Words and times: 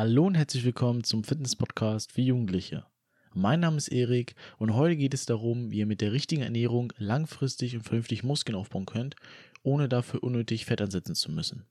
Hallo 0.00 0.26
und 0.26 0.36
herzlich 0.36 0.64
willkommen 0.64 1.02
zum 1.02 1.24
Fitness-Podcast 1.24 2.12
für 2.12 2.20
Jugendliche. 2.20 2.86
Mein 3.34 3.58
Name 3.58 3.78
ist 3.78 3.88
Erik 3.88 4.36
und 4.56 4.74
heute 4.74 4.94
geht 4.94 5.12
es 5.12 5.26
darum, 5.26 5.72
wie 5.72 5.78
ihr 5.78 5.86
mit 5.86 6.00
der 6.00 6.12
richtigen 6.12 6.42
Ernährung 6.42 6.92
langfristig 6.98 7.74
und 7.74 7.82
vernünftig 7.82 8.22
Muskeln 8.22 8.54
aufbauen 8.54 8.86
könnt, 8.86 9.16
ohne 9.64 9.88
dafür 9.88 10.22
unnötig 10.22 10.66
Fett 10.66 10.80
ansetzen 10.80 11.16
zu 11.16 11.32
müssen. 11.32 11.66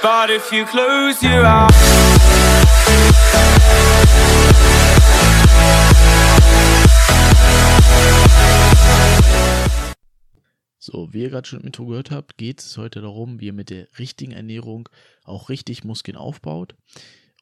But 0.00 0.30
if 0.30 0.52
you 0.52 0.64
close 0.66 1.20
your 1.20 1.44
eyes 1.44 2.16
So, 10.86 11.12
wie 11.12 11.22
ihr 11.22 11.30
gerade 11.30 11.48
schon 11.48 11.58
im 11.58 11.66
Intro 11.66 11.84
gehört 11.86 12.12
habt, 12.12 12.38
geht 12.38 12.60
es 12.60 12.78
heute 12.78 13.00
darum, 13.00 13.40
wie 13.40 13.46
ihr 13.46 13.52
mit 13.52 13.70
der 13.70 13.88
richtigen 13.98 14.30
Ernährung 14.30 14.88
auch 15.24 15.48
richtig 15.48 15.82
Muskeln 15.82 16.16
aufbaut 16.16 16.76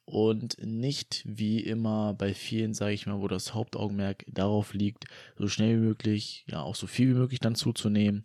und 0.06 0.56
nicht 0.64 1.22
wie 1.26 1.60
immer 1.60 2.14
bei 2.14 2.32
vielen, 2.32 2.72
sage 2.72 2.94
ich 2.94 3.04
mal, 3.04 3.20
wo 3.20 3.28
das 3.28 3.52
Hauptaugenmerk 3.52 4.24
darauf 4.28 4.72
liegt, 4.72 5.04
so 5.36 5.46
schnell 5.46 5.76
wie 5.76 5.86
möglich, 5.88 6.46
ja 6.48 6.62
auch 6.62 6.74
so 6.74 6.86
viel 6.86 7.10
wie 7.10 7.18
möglich 7.18 7.38
dann 7.38 7.54
zuzunehmen, 7.54 8.22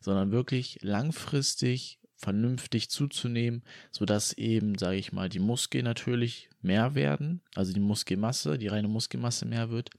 sondern 0.00 0.32
wirklich 0.32 0.78
langfristig 0.80 1.98
vernünftig 2.16 2.88
zuzunehmen, 2.88 3.64
sodass 3.90 4.32
eben, 4.32 4.78
sage 4.78 4.96
ich 4.96 5.12
mal, 5.12 5.28
die 5.28 5.38
Muskeln 5.38 5.84
natürlich 5.84 6.48
mehr 6.62 6.94
werden, 6.94 7.42
also 7.54 7.74
die 7.74 7.80
Muskelmasse, 7.80 8.56
die 8.56 8.68
reine 8.68 8.88
Muskelmasse 8.88 9.44
mehr 9.44 9.68
wird, 9.68 9.90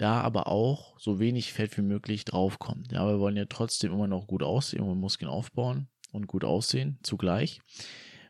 da 0.00 0.20
aber 0.20 0.46
auch 0.46 0.98
so 0.98 1.18
wenig 1.18 1.52
Fett 1.52 1.76
wie 1.76 1.82
möglich 1.82 2.24
draufkommt. 2.24 2.92
Ja, 2.92 3.06
wir 3.06 3.20
wollen 3.20 3.36
ja 3.36 3.44
trotzdem 3.44 3.92
immer 3.92 4.06
noch 4.06 4.26
gut 4.26 4.42
aussehen 4.42 4.82
und 4.82 4.98
Muskeln 4.98 5.30
aufbauen 5.30 5.88
und 6.12 6.26
gut 6.26 6.44
aussehen 6.44 6.98
zugleich. 7.02 7.60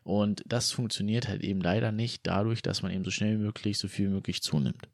Und 0.03 0.43
das 0.45 0.71
funktioniert 0.71 1.27
halt 1.27 1.43
eben 1.43 1.61
leider 1.61 1.91
nicht 1.91 2.27
dadurch, 2.27 2.61
dass 2.61 2.81
man 2.81 2.91
eben 2.91 3.05
so 3.05 3.11
schnell 3.11 3.37
wie 3.37 3.43
möglich 3.43 3.77
so 3.77 3.87
viel 3.87 4.07
wie 4.09 4.13
möglich 4.13 4.41
zunimmt. 4.41 4.89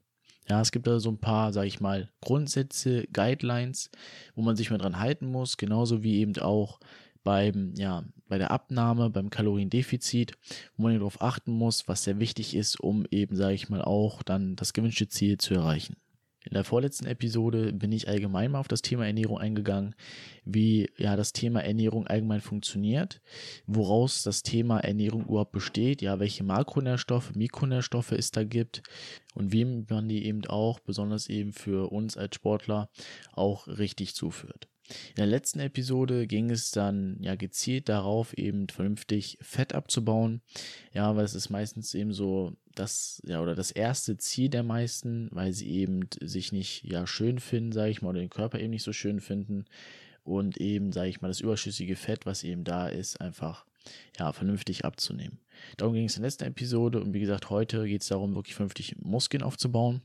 Ja, 0.48 0.60
es 0.60 0.70
gibt 0.70 0.86
da 0.86 1.00
so 1.00 1.10
ein 1.10 1.18
paar, 1.18 1.52
sage 1.52 1.66
ich 1.66 1.80
mal, 1.80 2.10
Grundsätze, 2.20 3.06
Guidelines, 3.12 3.90
wo 4.34 4.42
man 4.42 4.56
sich 4.56 4.70
mal 4.70 4.78
dran 4.78 4.98
halten 4.98 5.26
muss, 5.26 5.56
genauso 5.56 6.02
wie 6.02 6.18
eben 6.18 6.36
auch 6.38 6.80
beim, 7.24 7.74
ja, 7.76 8.04
bei 8.28 8.38
der 8.38 8.50
Abnahme, 8.50 9.10
beim 9.10 9.30
Kaloriendefizit, 9.30 10.32
wo 10.76 10.84
man 10.84 10.94
darauf 10.94 11.20
achten 11.20 11.52
muss, 11.52 11.88
was 11.88 12.04
sehr 12.04 12.18
wichtig 12.20 12.54
ist, 12.54 12.80
um 12.80 13.04
eben, 13.10 13.36
sage 13.36 13.54
ich 13.54 13.68
mal, 13.68 13.82
auch 13.82 14.22
dann 14.22 14.56
das 14.56 14.72
gewünschte 14.72 15.08
Ziel 15.08 15.38
zu 15.38 15.54
erreichen. 15.54 15.96
In 16.48 16.54
der 16.54 16.64
vorletzten 16.64 17.06
Episode 17.06 17.74
bin 17.74 17.92
ich 17.92 18.08
allgemein 18.08 18.52
mal 18.52 18.60
auf 18.60 18.68
das 18.68 18.80
Thema 18.80 19.06
Ernährung 19.06 19.36
eingegangen, 19.36 19.94
wie 20.46 20.88
ja 20.96 21.14
das 21.14 21.34
Thema 21.34 21.60
Ernährung 21.60 22.06
allgemein 22.06 22.40
funktioniert, 22.40 23.20
woraus 23.66 24.22
das 24.22 24.42
Thema 24.42 24.80
Ernährung 24.80 25.26
überhaupt 25.26 25.52
besteht, 25.52 26.00
ja, 26.00 26.18
welche 26.20 26.44
Makronährstoffe, 26.44 27.34
Mikronährstoffe 27.34 28.12
es 28.12 28.30
da 28.30 28.44
gibt 28.44 28.82
und 29.34 29.52
wem 29.52 29.84
man 29.90 30.08
die 30.08 30.24
eben 30.24 30.46
auch, 30.46 30.80
besonders 30.80 31.28
eben 31.28 31.52
für 31.52 31.92
uns 31.92 32.16
als 32.16 32.36
Sportler, 32.36 32.88
auch 33.32 33.68
richtig 33.68 34.14
zuführt. 34.14 34.68
In 35.10 35.16
der 35.16 35.26
letzten 35.26 35.60
Episode 35.60 36.26
ging 36.26 36.50
es 36.50 36.70
dann 36.70 37.18
ja 37.20 37.34
gezielt 37.34 37.88
darauf, 37.88 38.36
eben 38.36 38.68
vernünftig 38.68 39.38
Fett 39.40 39.74
abzubauen. 39.74 40.40
Ja, 40.92 41.14
weil 41.16 41.24
es 41.24 41.34
ist 41.34 41.50
meistens 41.50 41.94
eben 41.94 42.12
so 42.12 42.56
das, 42.74 43.20
ja, 43.26 43.40
oder 43.40 43.54
das 43.54 43.70
erste 43.70 44.16
Ziel 44.16 44.48
der 44.48 44.62
meisten, 44.62 45.28
weil 45.32 45.52
sie 45.52 45.68
eben 45.70 46.08
sich 46.20 46.52
nicht 46.52 46.84
ja 46.84 47.06
schön 47.06 47.38
finden, 47.38 47.72
sage 47.72 47.90
ich 47.90 48.02
mal, 48.02 48.10
oder 48.10 48.20
den 48.20 48.30
Körper 48.30 48.60
eben 48.60 48.70
nicht 48.70 48.84
so 48.84 48.92
schön 48.92 49.20
finden 49.20 49.64
und 50.24 50.58
eben, 50.58 50.92
sage 50.92 51.08
ich 51.08 51.20
mal, 51.20 51.28
das 51.28 51.40
überschüssige 51.40 51.96
Fett, 51.96 52.26
was 52.26 52.44
eben 52.44 52.64
da 52.64 52.88
ist, 52.88 53.20
einfach 53.20 53.64
ja, 54.18 54.32
vernünftig 54.32 54.84
abzunehmen. 54.84 55.40
Darum 55.76 55.94
ging 55.94 56.04
es 56.04 56.16
in 56.16 56.22
der 56.22 56.28
letzten 56.28 56.44
Episode 56.44 57.00
und 57.00 57.14
wie 57.14 57.20
gesagt, 57.20 57.50
heute 57.50 57.86
geht 57.86 58.02
es 58.02 58.08
darum, 58.08 58.34
wirklich 58.34 58.54
vernünftig 58.54 58.96
Muskeln 59.00 59.42
aufzubauen. 59.42 60.02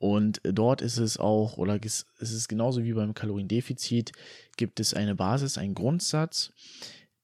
Und 0.00 0.40
dort 0.44 0.80
ist 0.80 0.96
es 0.96 1.18
auch, 1.18 1.58
oder 1.58 1.78
ist 1.82 2.06
es 2.18 2.48
genauso 2.48 2.82
wie 2.84 2.94
beim 2.94 3.12
Kaloriendefizit, 3.12 4.12
gibt 4.56 4.80
es 4.80 4.94
eine 4.94 5.14
Basis, 5.14 5.58
einen 5.58 5.74
Grundsatz. 5.74 6.52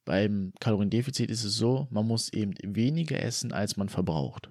Beim 0.05 0.53
Kaloriendefizit 0.61 1.31
ist 1.31 1.43
es 1.43 1.57
so, 1.57 1.89
man 1.91 2.07
muss 2.07 2.31
eben 2.35 2.53
weniger 2.63 3.19
essen, 3.19 3.53
als 3.53 3.79
man 3.79 3.89
verbraucht. 3.89 4.51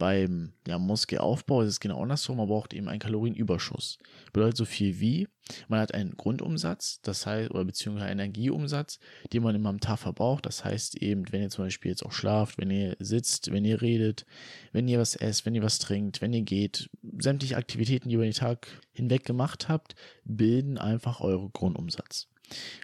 Beim 0.00 0.54
ja, 0.66 0.78
Muskelaufbau 0.78 1.60
ist 1.60 1.68
es 1.68 1.78
genau 1.78 2.00
andersrum, 2.00 2.38
man 2.38 2.48
braucht 2.48 2.72
eben 2.72 2.88
einen 2.88 3.00
Kalorienüberschuss. 3.00 3.98
Bedeutet 4.32 4.56
so 4.56 4.64
viel 4.64 4.98
wie, 4.98 5.28
man 5.68 5.78
hat 5.78 5.92
einen 5.92 6.16
Grundumsatz, 6.16 7.02
das 7.02 7.26
heißt, 7.26 7.50
oder 7.50 7.66
beziehungsweise 7.66 8.06
einen 8.06 8.20
Energieumsatz, 8.20 8.98
den 9.30 9.42
man 9.42 9.54
immer 9.54 9.68
am 9.68 9.78
Tag 9.78 9.98
verbraucht. 9.98 10.46
Das 10.46 10.64
heißt 10.64 10.96
eben, 11.02 11.30
wenn 11.30 11.42
ihr 11.42 11.50
zum 11.50 11.66
Beispiel 11.66 11.90
jetzt 11.90 12.02
auch 12.02 12.12
schlaft, 12.12 12.56
wenn 12.56 12.70
ihr 12.70 12.96
sitzt, 12.98 13.52
wenn 13.52 13.66
ihr 13.66 13.82
redet, 13.82 14.24
wenn 14.72 14.88
ihr 14.88 14.98
was 14.98 15.16
esst, 15.16 15.44
wenn 15.44 15.54
ihr 15.54 15.62
was 15.62 15.78
trinkt, 15.78 16.22
wenn 16.22 16.32
ihr 16.32 16.44
geht, 16.44 16.88
sämtliche 17.18 17.58
Aktivitäten, 17.58 18.08
die 18.08 18.14
ihr 18.14 18.20
über 18.20 18.24
den 18.24 18.32
Tag 18.32 18.68
hinweg 18.92 19.26
gemacht 19.26 19.68
habt, 19.68 19.96
bilden 20.24 20.78
einfach 20.78 21.20
eure 21.20 21.50
Grundumsatz. 21.50 22.26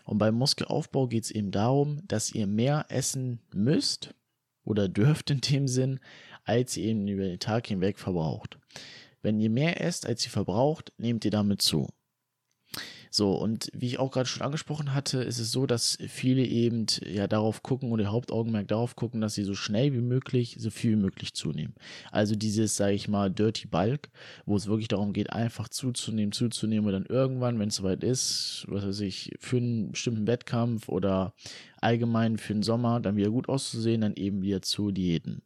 Und 0.04 0.18
beim 0.18 0.34
Muskelaufbau 0.34 1.06
geht 1.08 1.24
es 1.24 1.30
eben 1.30 1.50
darum, 1.50 2.06
dass 2.06 2.34
ihr 2.34 2.46
mehr 2.46 2.84
essen 2.90 3.40
müsst 3.54 4.14
oder 4.66 4.88
dürft 4.88 5.30
in 5.30 5.40
dem 5.40 5.66
Sinn, 5.68 6.00
als 6.46 6.76
ihr 6.76 6.84
eben 6.84 7.06
über 7.06 7.24
den 7.24 7.38
Tag 7.38 7.66
hinweg 7.66 7.98
verbraucht. 7.98 8.58
Wenn 9.20 9.38
ihr 9.40 9.50
mehr 9.50 9.80
esst, 9.80 10.06
als 10.06 10.24
ihr 10.24 10.30
verbraucht, 10.30 10.92
nehmt 10.96 11.24
ihr 11.24 11.30
damit 11.30 11.60
zu. 11.60 11.88
So, 13.10 13.32
und 13.32 13.70
wie 13.72 13.86
ich 13.86 13.98
auch 13.98 14.10
gerade 14.10 14.28
schon 14.28 14.42
angesprochen 14.42 14.92
hatte, 14.92 15.22
ist 15.22 15.38
es 15.38 15.50
so, 15.50 15.64
dass 15.66 15.96
viele 16.06 16.44
eben 16.44 16.84
ja 17.02 17.26
darauf 17.26 17.62
gucken 17.62 17.90
oder 17.90 18.12
Hauptaugenmerk 18.12 18.68
darauf 18.68 18.94
gucken, 18.94 19.22
dass 19.22 19.34
sie 19.34 19.44
so 19.44 19.54
schnell 19.54 19.94
wie 19.94 20.02
möglich, 20.02 20.56
so 20.58 20.70
viel 20.70 20.92
wie 20.92 21.02
möglich 21.02 21.32
zunehmen. 21.32 21.74
Also 22.12 22.34
dieses, 22.36 22.76
sage 22.76 22.92
ich 22.92 23.08
mal, 23.08 23.30
Dirty 23.30 23.68
Bulk, 23.68 24.10
wo 24.44 24.54
es 24.54 24.66
wirklich 24.66 24.88
darum 24.88 25.14
geht, 25.14 25.32
einfach 25.32 25.68
zuzunehmen, 25.70 26.32
zuzunehmen 26.32 26.86
und 26.86 26.92
dann 26.92 27.06
irgendwann, 27.06 27.58
wenn 27.58 27.68
es 27.68 27.76
soweit 27.76 28.04
ist, 28.04 28.66
was 28.68 28.86
weiß 28.86 29.00
ich, 29.00 29.32
für 29.40 29.56
einen 29.56 29.92
bestimmten 29.92 30.26
Wettkampf 30.26 30.90
oder 30.90 31.32
allgemein 31.80 32.36
für 32.36 32.52
den 32.52 32.62
Sommer, 32.62 33.00
dann 33.00 33.16
wieder 33.16 33.30
gut 33.30 33.48
auszusehen, 33.48 34.02
dann 34.02 34.14
eben 34.14 34.42
wieder 34.42 34.60
zu 34.60 34.90
Diäten. 34.90 35.42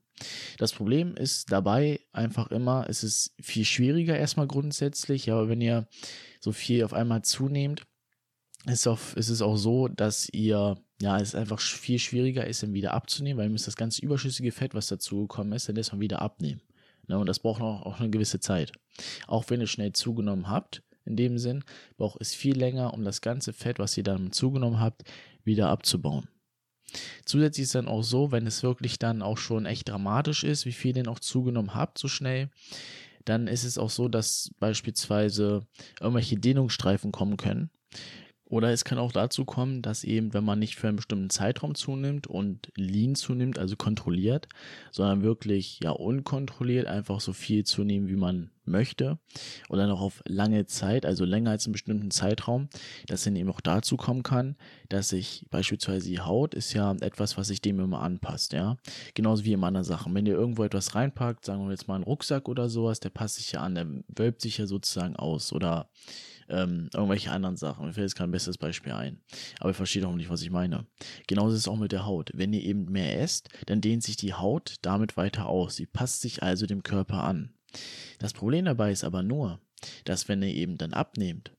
Das 0.59 0.73
Problem 0.73 1.17
ist 1.17 1.51
dabei 1.51 2.01
einfach 2.13 2.51
immer, 2.51 2.87
es 2.89 3.03
ist 3.03 3.35
viel 3.41 3.65
schwieriger 3.65 4.17
erstmal 4.17 4.47
grundsätzlich, 4.47 5.31
aber 5.31 5.49
wenn 5.49 5.61
ihr 5.61 5.87
so 6.41 6.53
viel 6.53 6.85
auf 6.85 6.93
einmal 6.93 7.23
zunehmt, 7.23 7.87
ist, 8.67 8.87
auf, 8.87 9.17
ist 9.17 9.31
es 9.31 9.43
auch 9.43 9.57
so, 9.57 9.89
dass 9.89 10.29
ihr, 10.31 10.77
ja, 11.01 11.19
es 11.19 11.35
einfach 11.35 11.61
viel 11.61 11.99
schwieriger 11.99 12.47
ist, 12.47 12.63
dann 12.63 12.75
wieder 12.75 12.93
abzunehmen, 12.93 13.39
weil 13.39 13.47
ihr 13.47 13.53
müsst 13.53 13.67
das 13.67 13.77
ganze 13.77 14.03
überschüssige 14.03 14.53
Fett, 14.53 14.75
was 14.75 14.89
dazugekommen 14.89 15.53
ist, 15.55 15.69
dann 15.69 15.77
erstmal 15.77 16.01
wieder 16.01 16.21
abnehmen. 16.21 16.61
Ne, 17.09 17.19
und 17.19 17.27
das 17.27 17.39
braucht 17.39 17.63
auch, 17.63 17.83
auch 17.87 18.01
eine 18.01 18.11
gewisse 18.11 18.41
Zeit. 18.41 18.73
Auch 19.27 19.45
wenn 19.49 19.61
ihr 19.61 19.67
schnell 19.67 19.93
zugenommen 19.93 20.49
habt, 20.49 20.83
in 21.05 21.17
dem 21.17 21.39
Sinn, 21.39 21.65
braucht 21.97 22.21
es 22.21 22.35
viel 22.35 22.57
länger, 22.57 22.93
um 22.95 23.05
das 23.05 23.21
ganze 23.21 23.53
Fett, 23.53 23.79
was 23.79 23.97
ihr 23.97 24.05
dann 24.05 24.33
zugenommen 24.33 24.81
habt, 24.81 25.05
wieder 25.43 25.69
abzubauen. 25.69 26.29
Zusätzlich 27.25 27.65
ist 27.65 27.75
dann 27.75 27.89
auch 27.89 28.03
so, 28.03 28.33
wenn 28.33 28.47
es 28.47 28.63
wirklich 28.63 28.99
dann 28.99 29.23
auch 29.23 29.39
schon 29.39 29.67
echt 29.67 29.89
dramatisch 29.89 30.45
ist, 30.45 30.67
wie 30.67 30.73
viel 30.73 30.91
ihr 30.91 30.95
denn 31.03 31.09
auch 31.09 31.21
zugenommen 31.21 31.75
habt 31.75 31.99
so 31.99 32.09
schnell, 32.09 32.51
dann 33.25 33.47
ist 33.47 33.65
es 33.65 33.79
auch 33.79 33.91
so, 33.91 34.09
dass 34.09 34.51
beispielsweise 34.59 35.67
irgendwelche 36.01 36.37
Dehnungsstreifen 36.37 37.13
kommen 37.13 37.37
können. 37.37 37.71
Oder 38.51 38.73
es 38.73 38.85
kann 38.85 38.99
auch 38.99 39.13
dazu 39.13 39.45
kommen, 39.45 39.81
dass 39.81 40.03
eben, 40.03 40.35
wenn 40.35 40.43
man 40.43 40.59
nicht 40.59 40.75
für 40.75 40.89
einen 40.89 40.97
bestimmten 40.97 41.31
Zeitraum 41.31 41.77
zunimmt 41.77 42.27
und 42.27 42.73
lean 42.75 43.15
zunimmt, 43.15 43.61
also 43.61 43.77
kontrolliert, 43.77 44.49
sondern 44.91 45.23
wirklich 45.23 45.79
ja 45.85 45.91
unkontrolliert 45.91 46.89
einfach 46.89 47.21
so 47.21 47.33
viel 47.33 47.65
zunehmen, 47.65 48.09
wie 48.09 48.17
man 48.17 48.51
möchte 48.71 49.19
dann 49.69 49.91
auch 49.91 50.01
auf 50.01 50.23
lange 50.27 50.67
Zeit, 50.67 51.07
also 51.07 51.25
länger 51.25 51.51
als 51.51 51.67
einen 51.67 51.73
bestimmten 51.73 52.11
Zeitraum, 52.11 52.69
dass 53.07 53.25
dann 53.25 53.37
eben 53.37 53.51
auch 53.51 53.61
dazu 53.61 53.97
kommen 53.97 54.23
kann, 54.23 54.57
dass 54.89 55.09
sich 55.09 55.47
beispielsweise 55.51 56.09
die 56.09 56.21
Haut 56.21 56.55
ist 56.55 56.73
ja 56.73 56.93
etwas, 57.01 57.37
was 57.37 57.49
sich 57.49 57.61
dem 57.61 57.81
immer 57.81 58.03
anpasst, 58.03 58.53
ja. 58.53 58.77
Genauso 59.15 59.45
wie 59.45 59.53
in 59.53 59.65
anderen 59.65 59.85
Sachen. 59.85 60.15
Wenn 60.15 60.27
ihr 60.27 60.35
irgendwo 60.35 60.65
etwas 60.65 60.95
reinpackt, 60.95 61.45
sagen 61.45 61.65
wir 61.65 61.71
jetzt 61.71 61.89
mal 61.89 61.97
einen 61.97 62.05
Rucksack 62.05 62.49
oder 62.49 62.69
sowas, 62.69 63.01
der 63.01 63.11
passt 63.11 63.37
sich 63.37 63.53
ja 63.53 63.61
an, 63.61 63.75
der 63.75 63.87
wölbt 64.17 64.41
sich 64.41 64.59
ja 64.59 64.67
sozusagen 64.67 65.17
aus 65.17 65.53
oder 65.53 65.91
ähm, 66.49 66.91
irgendwelche 66.93 67.31
anderen 67.31 67.57
Sachen. 67.57 67.87
Mir 67.87 67.93
fällt 67.93 68.09
jetzt 68.09 68.17
kein 68.17 68.31
besseres 68.31 68.59
Beispiel 68.59 68.93
ein. 68.93 69.21
Aber 69.61 69.71
ihr 69.71 69.75
versteht 69.75 70.05
auch 70.05 70.15
nicht, 70.15 70.31
was 70.31 70.43
ich 70.43 70.51
meine. 70.51 70.87
Genauso 71.27 71.55
ist 71.55 71.61
es 71.61 71.69
auch 71.69 71.77
mit 71.77 71.93
der 71.93 72.07
Haut. 72.07 72.31
Wenn 72.35 72.53
ihr 72.53 72.63
eben 72.63 72.87
mehr 72.87 73.21
esst, 73.21 73.49
dann 73.67 73.81
dehnt 73.81 74.03
sich 74.03 74.17
die 74.17 74.35
Haut 74.35 74.77
damit 74.83 75.17
weiter 75.17 75.47
aus. 75.47 75.77
Sie 75.77 75.87
passt 75.87 76.21
sich 76.21 76.43
also 76.43 76.67
dem 76.67 76.83
Körper 76.83 77.23
an. 77.25 77.55
Das 78.19 78.33
Problem 78.33 78.65
dabei 78.65 78.93
ist 78.93 79.05
aber 79.05 79.23
nur, 79.23 79.61
dass 80.05 80.29
wenn 80.29 80.43
ihr 80.43 80.55
eben 80.55 80.77
dann 80.79 80.93
abnehmt, 80.93 81.53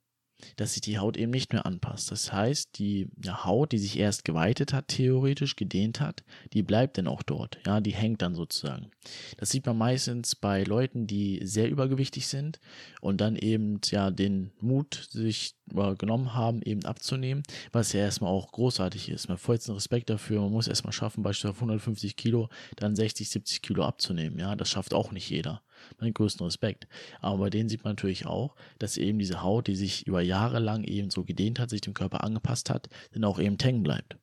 dass 0.55 0.73
sich 0.73 0.81
die 0.81 0.99
Haut 0.99 1.17
eben 1.17 1.31
nicht 1.31 1.53
mehr 1.53 1.65
anpasst. 1.65 2.11
Das 2.11 2.31
heißt, 2.31 2.77
die 2.77 3.09
Haut, 3.27 3.71
die 3.71 3.77
sich 3.77 3.97
erst 3.97 4.25
geweitet 4.25 4.73
hat, 4.73 4.87
theoretisch 4.89 5.55
gedehnt 5.55 5.99
hat, 5.99 6.23
die 6.53 6.63
bleibt 6.63 6.97
dann 6.97 7.07
auch 7.07 7.23
dort. 7.23 7.59
Ja, 7.65 7.79
die 7.81 7.93
hängt 7.93 8.21
dann 8.21 8.35
sozusagen. 8.35 8.91
Das 9.37 9.49
sieht 9.49 9.65
man 9.65 9.77
meistens 9.77 10.35
bei 10.35 10.63
Leuten, 10.63 11.07
die 11.07 11.39
sehr 11.43 11.69
übergewichtig 11.69 12.27
sind 12.27 12.59
und 13.01 13.21
dann 13.21 13.35
eben 13.35 13.79
ja 13.89 14.11
den 14.11 14.51
Mut 14.59 15.07
sich 15.11 15.55
äh, 15.75 15.95
genommen 15.95 16.33
haben, 16.33 16.61
eben 16.61 16.85
abzunehmen, 16.85 17.43
was 17.71 17.93
ja 17.93 18.01
erstmal 18.01 18.31
auch 18.31 18.51
großartig 18.51 19.09
ist. 19.09 19.29
Man 19.29 19.37
vollsten 19.37 19.73
Respekt 19.73 20.09
dafür. 20.09 20.41
Man 20.41 20.51
muss 20.51 20.67
erstmal 20.67 20.93
schaffen, 20.93 21.23
beispielsweise 21.23 21.51
auf 21.51 21.57
150 21.57 22.15
Kilo 22.15 22.49
dann 22.75 22.95
60, 22.95 23.29
70 23.29 23.61
Kilo 23.61 23.83
abzunehmen. 23.83 24.39
Ja, 24.39 24.55
das 24.55 24.69
schafft 24.69 24.93
auch 24.93 25.11
nicht 25.11 25.29
jeder 25.29 25.61
meinen 25.99 26.13
größten 26.13 26.45
Respekt. 26.45 26.87
Aber 27.19 27.37
bei 27.37 27.49
denen 27.49 27.69
sieht 27.69 27.83
man 27.83 27.91
natürlich 27.91 28.25
auch, 28.25 28.55
dass 28.79 28.97
eben 28.97 29.19
diese 29.19 29.41
Haut, 29.41 29.67
die 29.67 29.75
sich 29.75 30.07
über 30.07 30.21
Jahre 30.21 30.59
lang 30.59 30.83
eben 30.83 31.09
so 31.09 31.23
gedehnt 31.23 31.59
hat, 31.59 31.69
sich 31.69 31.81
dem 31.81 31.93
Körper 31.93 32.23
angepasst 32.23 32.69
hat, 32.69 32.89
dann 33.13 33.23
auch 33.23 33.39
eben 33.39 33.57
hängen 33.61 33.83
bleibt. 33.83 34.17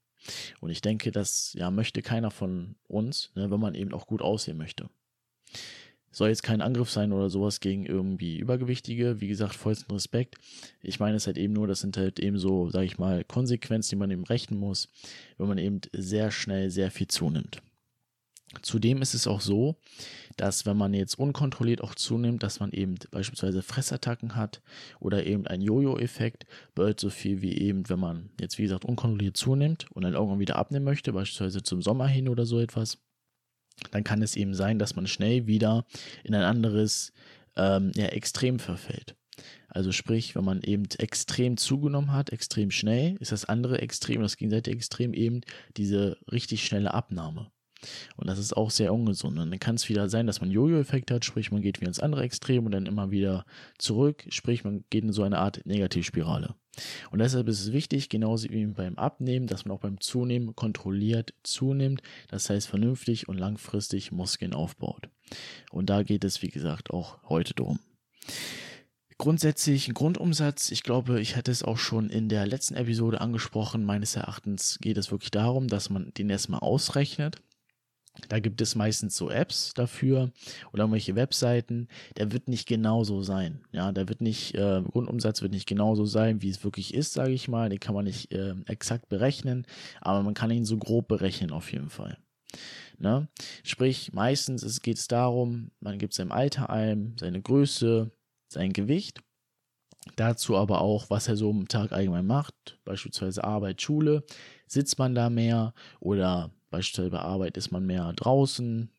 Und 0.61 0.71
ich 0.71 0.81
denke, 0.81 1.11
das 1.11 1.55
ja 1.55 1.71
möchte 1.71 2.03
keiner 2.03 2.31
von 2.31 2.77
uns, 2.87 3.31
ne, 3.35 3.51
wenn 3.51 3.61
man 3.61 3.75
eben 3.75 3.93
auch 3.93 4.07
gut 4.07 4.23
aussehen 4.23 4.57
möchte. 4.57 4.89
Soll 6.11 6.31
jetzt 6.31 6.43
kein 6.43 6.63
Angriff 6.63 6.91
sein 6.91 7.13
oder 7.13 7.29
sowas 7.29 7.61
gegen 7.61 7.85
irgendwie 7.85 8.39
Übergewichtige. 8.39 9.21
Wie 9.21 9.29
gesagt, 9.29 9.55
vollsten 9.55 9.93
Respekt. 9.93 10.37
Ich 10.83 10.99
meine 11.01 11.17
es 11.17 11.27
halt 11.27 11.37
eben 11.37 11.53
nur, 11.53 11.67
das 11.67 11.81
sind 11.81 11.97
halt 11.97 12.19
eben 12.19 12.39
so, 12.39 12.71
sage 12.71 12.87
ich 12.87 12.99
mal, 12.99 13.25
Konsequenzen, 13.25 13.91
die 13.91 13.97
man 13.97 14.11
eben 14.11 14.25
rechnen 14.25 14.59
muss, 14.59 14.89
wenn 15.37 15.49
man 15.49 15.59
eben 15.59 15.81
sehr 15.93 16.31
schnell 16.31 16.71
sehr 16.71 16.91
viel 16.91 17.09
zunimmt. 17.09 17.63
Zudem 18.63 19.03
ist 19.03 19.15
es 19.15 19.27
auch 19.27 19.41
so, 19.41 19.77
dass 20.37 20.65
wenn 20.65 20.77
man 20.77 20.95
jetzt 20.95 21.19
unkontrolliert 21.19 21.83
auch 21.83 21.95
zunimmt, 21.95 22.43
dass 22.43 22.61
man 22.61 22.71
eben 22.73 22.95
beispielsweise 23.11 23.63
Fressattacken 23.63 24.37
hat 24.37 24.63
oder 25.01 25.27
eben 25.27 25.47
ein 25.47 25.61
Jojo-Effekt, 25.61 26.47
bedeutet 26.75 27.01
so 27.01 27.11
viel 27.11 27.43
wie 27.43 27.59
eben, 27.59 27.89
wenn 27.89 28.01
man 28.01 28.31
jetzt 28.41 28.59
wie 28.59 28.63
gesagt 28.63 28.85
unkontrolliert 28.85 29.37
zunimmt 29.37 29.87
und 29.93 30.03
dann 30.03 30.15
irgendwann 30.15 30.39
wieder 30.39 30.57
abnehmen 30.57 30.85
möchte, 30.85 31.13
beispielsweise 31.13 31.63
zum 31.63 31.83
Sommer 31.83 32.07
hin 32.07 32.29
oder 32.29 32.47
so 32.47 32.59
etwas, 32.59 32.99
dann 33.91 34.05
kann 34.05 34.23
es 34.23 34.37
eben 34.37 34.55
sein, 34.55 34.79
dass 34.79 34.97
man 34.97 35.07
schnell 35.07 35.47
wieder 35.47 35.85
in 36.25 36.35
ein 36.35 36.43
anderes 36.43 37.13
ähm, 37.57 37.93
ja, 37.95 38.07
Extrem 38.07 38.59
verfällt. 38.59 39.15
Also 39.69 39.93
sprich, 39.93 40.35
wenn 40.35 40.45
man 40.45 40.63
eben 40.63 40.85
extrem 40.99 41.57
zugenommen 41.57 42.13
hat, 42.13 42.31
extrem 42.31 42.71
schnell, 42.71 43.17
ist 43.21 43.33
das 43.33 43.45
andere 43.45 43.81
Extrem, 43.81 44.23
das 44.23 44.37
gegenseitige 44.37 44.77
Extrem 44.77 45.13
eben 45.13 45.43
diese 45.77 46.17
richtig 46.33 46.65
schnelle 46.65 46.95
Abnahme. 46.95 47.51
Und 48.17 48.29
das 48.29 48.39
ist 48.39 48.57
auch 48.57 48.71
sehr 48.71 48.93
ungesund. 48.93 49.39
Und 49.39 49.51
dann 49.51 49.59
kann 49.59 49.77
es 49.77 49.89
wieder 49.89 50.09
sein, 50.09 50.27
dass 50.27 50.41
man 50.41 50.51
Jojo-Effekt 50.51 51.11
hat, 51.11 51.25
sprich 51.25 51.51
man 51.51 51.63
geht 51.63 51.81
wieder 51.81 51.89
ins 51.89 52.01
andere 52.01 52.23
Extrem 52.23 52.67
und 52.67 52.73
dann 52.73 52.87
immer 52.87 53.11
wieder 53.11 53.45
zurück, 53.79 54.25
sprich 54.29 54.65
man 54.65 54.85
geht 54.91 55.05
in 55.05 55.13
so 55.13 55.23
eine 55.23 55.39
Art 55.39 55.65
Negativspirale. 55.65 56.55
Und 57.11 57.19
deshalb 57.19 57.49
ist 57.49 57.61
es 57.61 57.73
wichtig, 57.73 58.09
genauso 58.09 58.49
wie 58.51 58.67
beim 58.67 58.97
Abnehmen, 58.97 59.47
dass 59.47 59.65
man 59.65 59.77
auch 59.77 59.81
beim 59.81 60.01
Zunehmen 60.01 60.55
kontrolliert 60.55 61.35
zunimmt, 61.43 62.03
das 62.29 62.49
heißt 62.51 62.69
vernünftig 62.69 63.29
und 63.29 63.39
langfristig 63.39 64.13
Muskeln 64.13 64.55
aufbaut. 64.55 65.09
Und 65.71 65.91
da 65.91 66.03
geht 66.03 66.25
es, 66.25 66.43
wie 66.43 66.49
gesagt, 66.49 66.91
auch 66.91 67.19
heute 67.29 67.55
drum. 67.55 67.81
Grundsätzlich 69.21 69.89
ein 69.89 69.95
Grundumsatz, 69.95 70.71
ich 70.71 70.85
glaube, 70.85 71.21
ich 71.21 71.35
hatte 71.35 71.51
es 71.51 71.65
auch 71.65 71.79
schon 71.79 72.09
in 72.09 72.29
der 72.29 72.47
letzten 72.47 72.77
Episode 72.77 73.21
angesprochen, 73.21 73.85
meines 73.85 74.15
Erachtens 74.15 74.79
geht 74.81 74.97
es 74.97 75.11
wirklich 75.11 75.33
darum, 75.33 75.67
dass 75.67 75.91
man 75.91 76.13
den 76.17 76.31
erstmal 76.31 76.61
ausrechnet 76.61 77.43
da 78.29 78.41
gibt 78.41 78.61
es 78.61 78.75
meistens 78.75 79.17
so 79.17 79.31
Apps 79.31 79.73
dafür 79.75 80.31
oder 80.73 80.85
irgendwelche 80.85 81.15
Webseiten. 81.15 81.89
Der 82.17 82.33
wird 82.33 82.49
nicht 82.49 82.67
genauso 82.67 83.23
sein. 83.23 83.61
Ja, 83.73 83.93
der 83.93 84.09
wird 84.09 84.21
nicht, 84.21 84.55
äh, 84.55 84.83
Grundumsatz 84.83 85.43
wird 85.43 85.53
nicht 85.53 85.69
genauso 85.69 86.05
sein, 86.05 86.43
wie 86.43 86.51
es 86.51 86.65
wirklich 86.65 86.95
ist, 86.95 87.13
sage 87.13 87.33
ich 87.33 87.49
mal. 87.49 87.69
Den 87.69 87.81
kann 87.81 87.95
man 87.95 88.05
nicht 88.05 88.33
äh, 88.33 88.55
exakt 88.67 89.09
berechnen, 89.09 89.67
aber 90.01 90.23
man 90.23 90.35
kann 90.35 90.51
ihn 90.51 90.65
so 90.65 90.77
grob 90.77 91.09
berechnen 91.09 91.53
auf 91.53 91.73
jeden 91.73 91.91
Fall. 91.91 92.19
Ne? 92.99 93.29
Sprich, 93.63 94.13
meistens 94.13 94.83
geht 94.83 94.99
es 94.99 95.09
darum, 95.09 95.71
man 95.81 95.99
gibt 95.99 96.15
seinem 96.15 96.33
Alter 96.33 96.71
ein, 96.71 97.17
seine 97.19 97.41
Größe, 97.41 98.11
sein 98.53 98.73
Gewicht. 98.73 99.23
Dazu 100.17 100.57
aber 100.57 100.81
auch, 100.81 101.11
was 101.11 101.29
er 101.29 101.37
so 101.37 101.51
am 101.51 101.69
Tag 101.69 101.93
allgemein 101.93 102.27
macht, 102.27 102.79
beispielsweise 102.85 103.45
Arbeit, 103.45 103.83
Schule. 103.83 104.25
Sitzt 104.67 104.99
man 104.99 105.15
da 105.15 105.29
mehr 105.31 105.75
oder 106.01 106.51
Beispielsweise 106.71 107.11
bei 107.11 107.21
Arbeit 107.21 107.57
ist 107.57 107.71
man 107.71 107.87
mehr 107.87 108.13
draußen. 108.15 108.91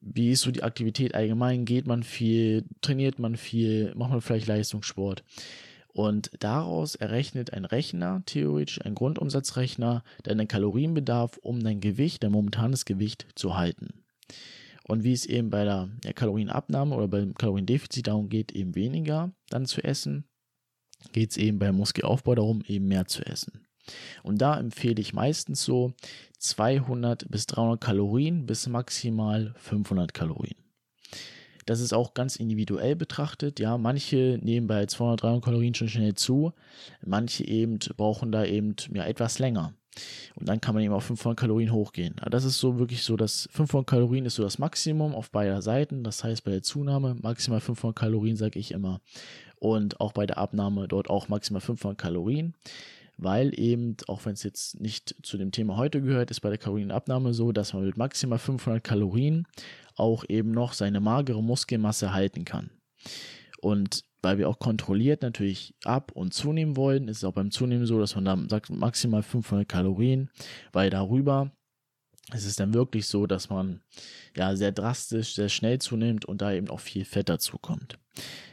Wie 0.00 0.30
ist 0.30 0.42
so 0.42 0.50
die 0.50 0.62
Aktivität 0.62 1.14
allgemein? 1.14 1.64
Geht 1.64 1.86
man 1.86 2.02
viel? 2.02 2.64
Trainiert 2.80 3.18
man 3.18 3.36
viel? 3.36 3.92
Macht 3.94 4.10
man 4.10 4.20
vielleicht 4.20 4.46
Leistungssport? 4.46 5.24
Und 5.92 6.30
daraus 6.38 6.94
errechnet 6.94 7.52
ein 7.52 7.64
Rechner, 7.64 8.22
theoretisch 8.24 8.80
ein 8.84 8.94
Grundumsatzrechner, 8.94 10.04
deinen 10.22 10.46
Kalorienbedarf, 10.46 11.38
um 11.38 11.60
dein 11.60 11.80
Gewicht, 11.80 12.22
dein 12.22 12.32
momentanes 12.32 12.84
Gewicht 12.84 13.26
zu 13.34 13.56
halten. 13.56 14.04
Und 14.86 15.04
wie 15.04 15.12
es 15.12 15.26
eben 15.26 15.50
bei 15.50 15.64
der, 15.64 15.88
Kalorienabnahme 16.14 16.96
oder 16.96 17.08
beim 17.08 17.34
Kaloriendefizit 17.34 18.06
darum 18.06 18.28
geht, 18.28 18.52
eben 18.52 18.74
weniger 18.74 19.32
dann 19.48 19.66
zu 19.66 19.82
essen, 19.82 20.24
geht 21.12 21.32
es 21.32 21.36
eben 21.36 21.58
beim 21.58 21.76
Muskelaufbau 21.76 22.34
darum, 22.34 22.62
eben 22.66 22.86
mehr 22.86 23.06
zu 23.06 23.24
essen. 23.26 23.66
Und 24.22 24.40
da 24.40 24.58
empfehle 24.58 25.00
ich 25.00 25.12
meistens 25.12 25.64
so 25.64 25.92
200 26.38 27.30
bis 27.30 27.46
300 27.46 27.80
Kalorien 27.80 28.46
bis 28.46 28.66
maximal 28.66 29.54
500 29.58 30.14
Kalorien. 30.14 30.56
Das 31.66 31.80
ist 31.80 31.92
auch 31.92 32.14
ganz 32.14 32.36
individuell 32.36 32.96
betrachtet. 32.96 33.60
Ja, 33.60 33.78
manche 33.78 34.38
nehmen 34.42 34.66
bei 34.66 34.86
200, 34.86 35.22
300 35.22 35.44
Kalorien 35.44 35.74
schon 35.74 35.88
schnell 35.88 36.14
zu. 36.14 36.52
Manche 37.04 37.46
eben 37.46 37.78
brauchen 37.96 38.32
da 38.32 38.44
eben 38.44 38.74
ja, 38.92 39.04
etwas 39.04 39.38
länger. 39.38 39.74
Und 40.34 40.48
dann 40.48 40.60
kann 40.60 40.74
man 40.74 40.84
eben 40.84 40.94
auf 40.94 41.04
500 41.04 41.38
Kalorien 41.38 41.72
hochgehen. 41.72 42.16
Aber 42.20 42.30
das 42.30 42.44
ist 42.44 42.58
so 42.58 42.78
wirklich 42.78 43.02
so, 43.02 43.16
dass 43.16 43.48
500 43.52 43.86
Kalorien 43.86 44.26
ist 44.26 44.36
so 44.36 44.42
das 44.42 44.58
Maximum 44.58 45.14
auf 45.14 45.30
beider 45.30 45.62
Seiten. 45.62 46.04
Das 46.04 46.24
heißt, 46.24 46.44
bei 46.44 46.50
der 46.50 46.62
Zunahme 46.62 47.16
maximal 47.22 47.60
500 47.60 47.96
Kalorien, 47.96 48.36
sage 48.36 48.58
ich 48.58 48.72
immer. 48.72 49.00
Und 49.56 50.00
auch 50.00 50.12
bei 50.12 50.26
der 50.26 50.38
Abnahme 50.38 50.88
dort 50.88 51.10
auch 51.10 51.28
maximal 51.28 51.60
500 51.60 51.98
Kalorien 51.98 52.54
weil 53.22 53.58
eben, 53.58 53.96
auch 54.06 54.24
wenn 54.24 54.32
es 54.32 54.42
jetzt 54.42 54.80
nicht 54.80 55.14
zu 55.22 55.36
dem 55.38 55.52
Thema 55.52 55.76
heute 55.76 56.00
gehört, 56.00 56.30
ist 56.30 56.40
bei 56.40 56.48
der 56.48 56.58
Kalorienabnahme 56.58 57.34
so, 57.34 57.52
dass 57.52 57.72
man 57.72 57.84
mit 57.84 57.96
maximal 57.96 58.38
500 58.38 58.82
Kalorien 58.82 59.46
auch 59.96 60.24
eben 60.28 60.52
noch 60.52 60.72
seine 60.72 61.00
magere 61.00 61.42
Muskelmasse 61.42 62.12
halten 62.12 62.44
kann. 62.44 62.70
Und 63.60 64.04
weil 64.22 64.38
wir 64.38 64.48
auch 64.48 64.58
kontrolliert 64.58 65.22
natürlich 65.22 65.74
ab- 65.84 66.12
und 66.12 66.34
zunehmen 66.34 66.76
wollen, 66.76 67.08
ist 67.08 67.18
es 67.18 67.24
auch 67.24 67.32
beim 67.32 67.50
Zunehmen 67.50 67.86
so, 67.86 67.98
dass 67.98 68.14
man 68.14 68.24
dann 68.24 68.48
sagt 68.48 68.70
maximal 68.70 69.22
500 69.22 69.68
Kalorien, 69.68 70.30
weil 70.72 70.90
darüber 70.90 71.52
ist 72.32 72.46
es 72.46 72.56
dann 72.56 72.74
wirklich 72.74 73.06
so, 73.06 73.26
dass 73.26 73.50
man 73.50 73.80
ja 74.36 74.54
sehr 74.54 74.72
drastisch, 74.72 75.34
sehr 75.34 75.48
schnell 75.48 75.80
zunimmt 75.80 76.24
und 76.24 76.42
da 76.42 76.52
eben 76.52 76.68
auch 76.68 76.80
viel 76.80 77.04
Fett 77.04 77.28
dazu 77.28 77.58
kommt. 77.58 77.98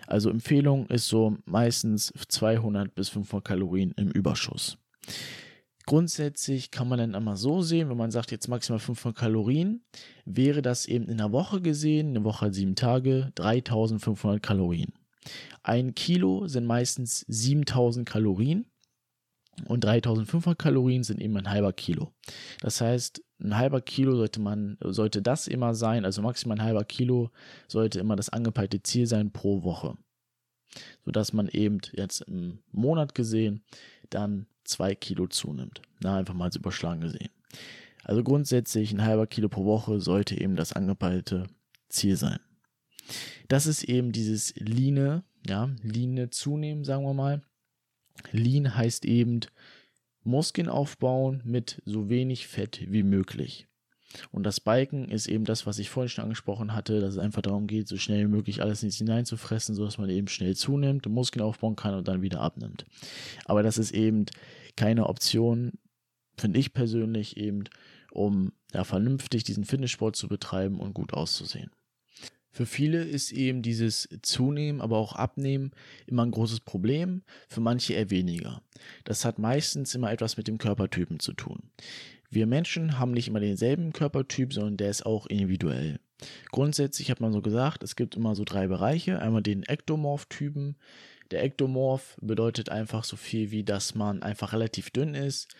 Also 0.07 0.29
Empfehlung 0.29 0.87
ist 0.87 1.07
so 1.07 1.37
meistens 1.45 2.13
200 2.27 2.95
bis 2.95 3.09
500 3.09 3.45
Kalorien 3.45 3.93
im 3.97 4.09
Überschuss. 4.09 4.77
Grundsätzlich 5.85 6.71
kann 6.71 6.89
man 6.89 6.99
dann 6.99 7.15
einmal 7.15 7.37
so 7.37 7.61
sehen, 7.61 7.89
wenn 7.89 7.97
man 7.97 8.11
sagt 8.11 8.31
jetzt 8.31 8.49
maximal 8.49 8.79
500 8.79 9.17
Kalorien, 9.17 9.85
wäre 10.25 10.61
das 10.61 10.85
eben 10.85 11.07
in 11.07 11.17
der 11.17 11.31
Woche 11.31 11.61
gesehen, 11.61 12.09
eine 12.09 12.25
Woche 12.25 12.53
sieben 12.53 12.75
Tage, 12.75 13.31
3500 13.35 14.43
Kalorien. 14.43 14.91
Ein 15.63 15.95
Kilo 15.95 16.47
sind 16.47 16.65
meistens 16.65 17.25
7000 17.29 18.07
Kalorien 18.07 18.65
und 19.65 19.83
3500 19.83 20.59
Kalorien 20.59 21.03
sind 21.03 21.21
eben 21.21 21.37
ein 21.37 21.49
halber 21.49 21.73
Kilo. 21.73 22.11
Das 22.59 22.81
heißt, 22.81 23.21
ein 23.39 23.55
halber 23.55 23.81
Kilo 23.81 24.15
sollte 24.15 24.39
man, 24.39 24.77
sollte 24.81 25.21
das 25.21 25.47
immer 25.47 25.75
sein, 25.75 26.05
also 26.05 26.21
maximal 26.21 26.57
ein 26.57 26.63
halber 26.63 26.83
Kilo 26.83 27.31
sollte 27.67 27.99
immer 27.99 28.15
das 28.15 28.29
angepeilte 28.29 28.81
Ziel 28.81 29.05
sein 29.05 29.31
pro 29.31 29.63
Woche. 29.63 29.97
Sodass 31.05 31.33
man 31.33 31.47
eben 31.47 31.79
jetzt 31.93 32.21
im 32.21 32.59
Monat 32.71 33.15
gesehen 33.15 33.63
dann 34.09 34.47
zwei 34.63 34.95
Kilo 34.95 35.27
zunimmt. 35.27 35.81
Na, 36.01 36.17
einfach 36.17 36.33
mal 36.33 36.45
als 36.45 36.55
überschlagen 36.55 37.01
gesehen. 37.01 37.29
Also 38.03 38.23
grundsätzlich 38.23 38.91
ein 38.91 39.03
halber 39.03 39.27
Kilo 39.27 39.49
pro 39.49 39.65
Woche 39.65 39.99
sollte 39.99 40.39
eben 40.39 40.55
das 40.55 40.73
angepeilte 40.73 41.47
Ziel 41.89 42.15
sein. 42.15 42.39
Das 43.47 43.67
ist 43.67 43.83
eben 43.83 44.11
dieses 44.11 44.55
Line, 44.55 45.23
ja, 45.45 45.69
Line 45.81 46.29
zunehmen, 46.29 46.83
sagen 46.83 47.03
wir 47.03 47.13
mal. 47.13 47.41
Lean 48.31 48.75
heißt 48.75 49.05
eben 49.05 49.41
Muskeln 50.27 50.69
aufbauen 50.69 51.41
mit 51.45 51.81
so 51.85 52.09
wenig 52.09 52.47
Fett 52.47 52.85
wie 52.91 53.03
möglich. 53.03 53.67
Und 54.31 54.43
das 54.43 54.59
Biken 54.59 55.09
ist 55.09 55.27
eben 55.27 55.45
das, 55.45 55.65
was 55.65 55.79
ich 55.79 55.89
vorhin 55.89 56.09
schon 56.09 56.23
angesprochen 56.23 56.73
hatte, 56.73 57.01
dass 57.01 57.13
es 57.13 57.19
einfach 57.19 57.41
darum 57.41 57.67
geht, 57.67 57.87
so 57.87 57.97
schnell 57.97 58.25
wie 58.25 58.31
möglich 58.31 58.61
alles 58.61 58.83
in 58.83 58.89
sich 58.89 58.99
hineinzufressen, 58.99 59.75
sodass 59.75 59.97
man 59.97 60.09
eben 60.09 60.27
schnell 60.27 60.55
zunimmt, 60.55 61.07
Muskeln 61.07 61.43
aufbauen 61.43 61.75
kann 61.75 61.93
und 61.93 62.07
dann 62.07 62.21
wieder 62.21 62.41
abnimmt. 62.41 62.85
Aber 63.45 63.63
das 63.63 63.77
ist 63.77 63.91
eben 63.91 64.25
keine 64.75 65.07
Option, 65.07 65.73
finde 66.37 66.59
ich 66.59 66.73
persönlich 66.73 67.37
eben, 67.37 67.65
um 68.11 68.53
ja, 68.73 68.83
vernünftig 68.83 69.43
diesen 69.43 69.65
Fitnesssport 69.65 70.15
zu 70.15 70.27
betreiben 70.27 70.79
und 70.79 70.93
gut 70.93 71.13
auszusehen. 71.13 71.71
Für 72.57 72.65
viele 72.65 73.03
ist 73.03 73.31
eben 73.33 73.61
dieses 73.61 74.09
Zunehmen, 74.23 74.81
aber 74.81 74.97
auch 74.97 75.13
Abnehmen 75.13 75.69
immer 76.07 76.25
ein 76.25 76.31
großes 76.31 76.61
Problem, 76.61 77.21
für 77.47 77.61
manche 77.61 77.93
eher 77.93 78.09
weniger. 78.09 78.63
Das 79.03 79.25
hat 79.25 79.37
meistens 79.37 79.93
immer 79.93 80.11
etwas 80.11 80.37
mit 80.37 80.47
dem 80.47 80.57
Körpertypen 80.57 81.19
zu 81.19 81.33
tun. 81.33 81.69
Wir 82.31 82.47
Menschen 82.47 82.97
haben 82.97 83.11
nicht 83.11 83.27
immer 83.27 83.41
denselben 83.41 83.93
Körpertyp, 83.93 84.53
sondern 84.53 84.75
der 84.75 84.89
ist 84.89 85.05
auch 85.05 85.27
individuell. 85.27 85.99
Grundsätzlich 86.49 87.11
hat 87.11 87.21
man 87.21 87.31
so 87.31 87.43
gesagt, 87.43 87.83
es 87.83 87.95
gibt 87.95 88.15
immer 88.15 88.33
so 88.33 88.43
drei 88.43 88.65
Bereiche. 88.65 89.19
Einmal 89.21 89.43
den 89.43 89.61
Ektomorph-Typen. 89.61 90.77
Der 91.29 91.43
Ektomorph 91.43 92.17
bedeutet 92.23 92.69
einfach 92.69 93.03
so 93.03 93.17
viel 93.17 93.51
wie, 93.51 93.65
dass 93.65 93.93
man 93.93 94.23
einfach 94.23 94.51
relativ 94.53 94.89
dünn 94.89 95.13
ist, 95.13 95.55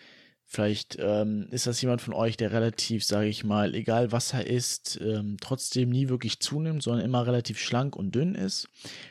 Vielleicht 0.50 0.96
ähm, 0.98 1.46
ist 1.50 1.66
das 1.66 1.82
jemand 1.82 2.00
von 2.00 2.14
euch, 2.14 2.38
der 2.38 2.52
relativ, 2.52 3.04
sage 3.04 3.28
ich 3.28 3.44
mal, 3.44 3.74
egal 3.74 4.12
was 4.12 4.32
er 4.32 4.46
isst, 4.46 4.98
ähm, 5.02 5.36
trotzdem 5.42 5.90
nie 5.90 6.08
wirklich 6.08 6.40
zunimmt, 6.40 6.82
sondern 6.82 7.04
immer 7.04 7.26
relativ 7.26 7.58
schlank 7.58 7.94
und 7.94 8.14
dünn 8.14 8.34
ist. 8.34 8.66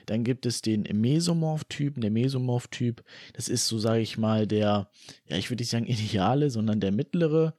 Dann 0.07 0.23
gibt 0.23 0.47
es 0.47 0.63
den 0.63 0.81
Mesomorph-Typen. 0.91 2.01
Der 2.01 2.09
Mesomorph-Typ, 2.09 3.03
das 3.33 3.49
ist 3.49 3.67
so, 3.67 3.77
sage 3.77 4.01
ich 4.01 4.17
mal, 4.17 4.47
der, 4.47 4.89
ja, 5.29 5.37
ich 5.37 5.51
würde 5.51 5.61
nicht 5.61 5.69
sagen 5.69 5.85
ideale, 5.85 6.49
sondern 6.49 6.79
der 6.79 6.91
mittlere. 6.91 7.53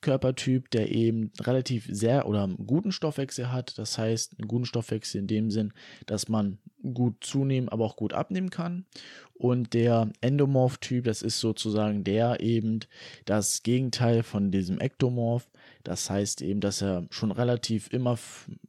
Körpertyp, 0.00 0.70
der 0.70 0.90
eben 0.90 1.32
relativ 1.40 1.86
sehr 1.90 2.26
oder 2.26 2.44
einen 2.44 2.66
guten 2.66 2.92
Stoffwechsel 2.92 3.52
hat. 3.52 3.78
Das 3.78 3.98
heißt, 3.98 4.38
einen 4.38 4.48
guten 4.48 4.64
Stoffwechsel 4.64 5.20
in 5.20 5.26
dem 5.26 5.50
Sinn, 5.50 5.72
dass 6.06 6.28
man 6.28 6.58
gut 6.94 7.22
zunehmen, 7.22 7.68
aber 7.68 7.84
auch 7.84 7.96
gut 7.96 8.12
abnehmen 8.12 8.50
kann. 8.50 8.86
Und 9.34 9.74
der 9.74 10.10
Endomorph-Typ, 10.20 11.04
das 11.04 11.22
ist 11.22 11.40
sozusagen 11.40 12.04
der 12.04 12.40
eben 12.40 12.80
das 13.24 13.62
Gegenteil 13.62 14.22
von 14.22 14.50
diesem 14.50 14.80
Ektomorph. 14.80 15.50
Das 15.84 16.10
heißt 16.10 16.42
eben, 16.42 16.60
dass 16.60 16.82
er 16.82 17.06
schon 17.10 17.32
relativ 17.32 17.92
immer, 17.92 18.18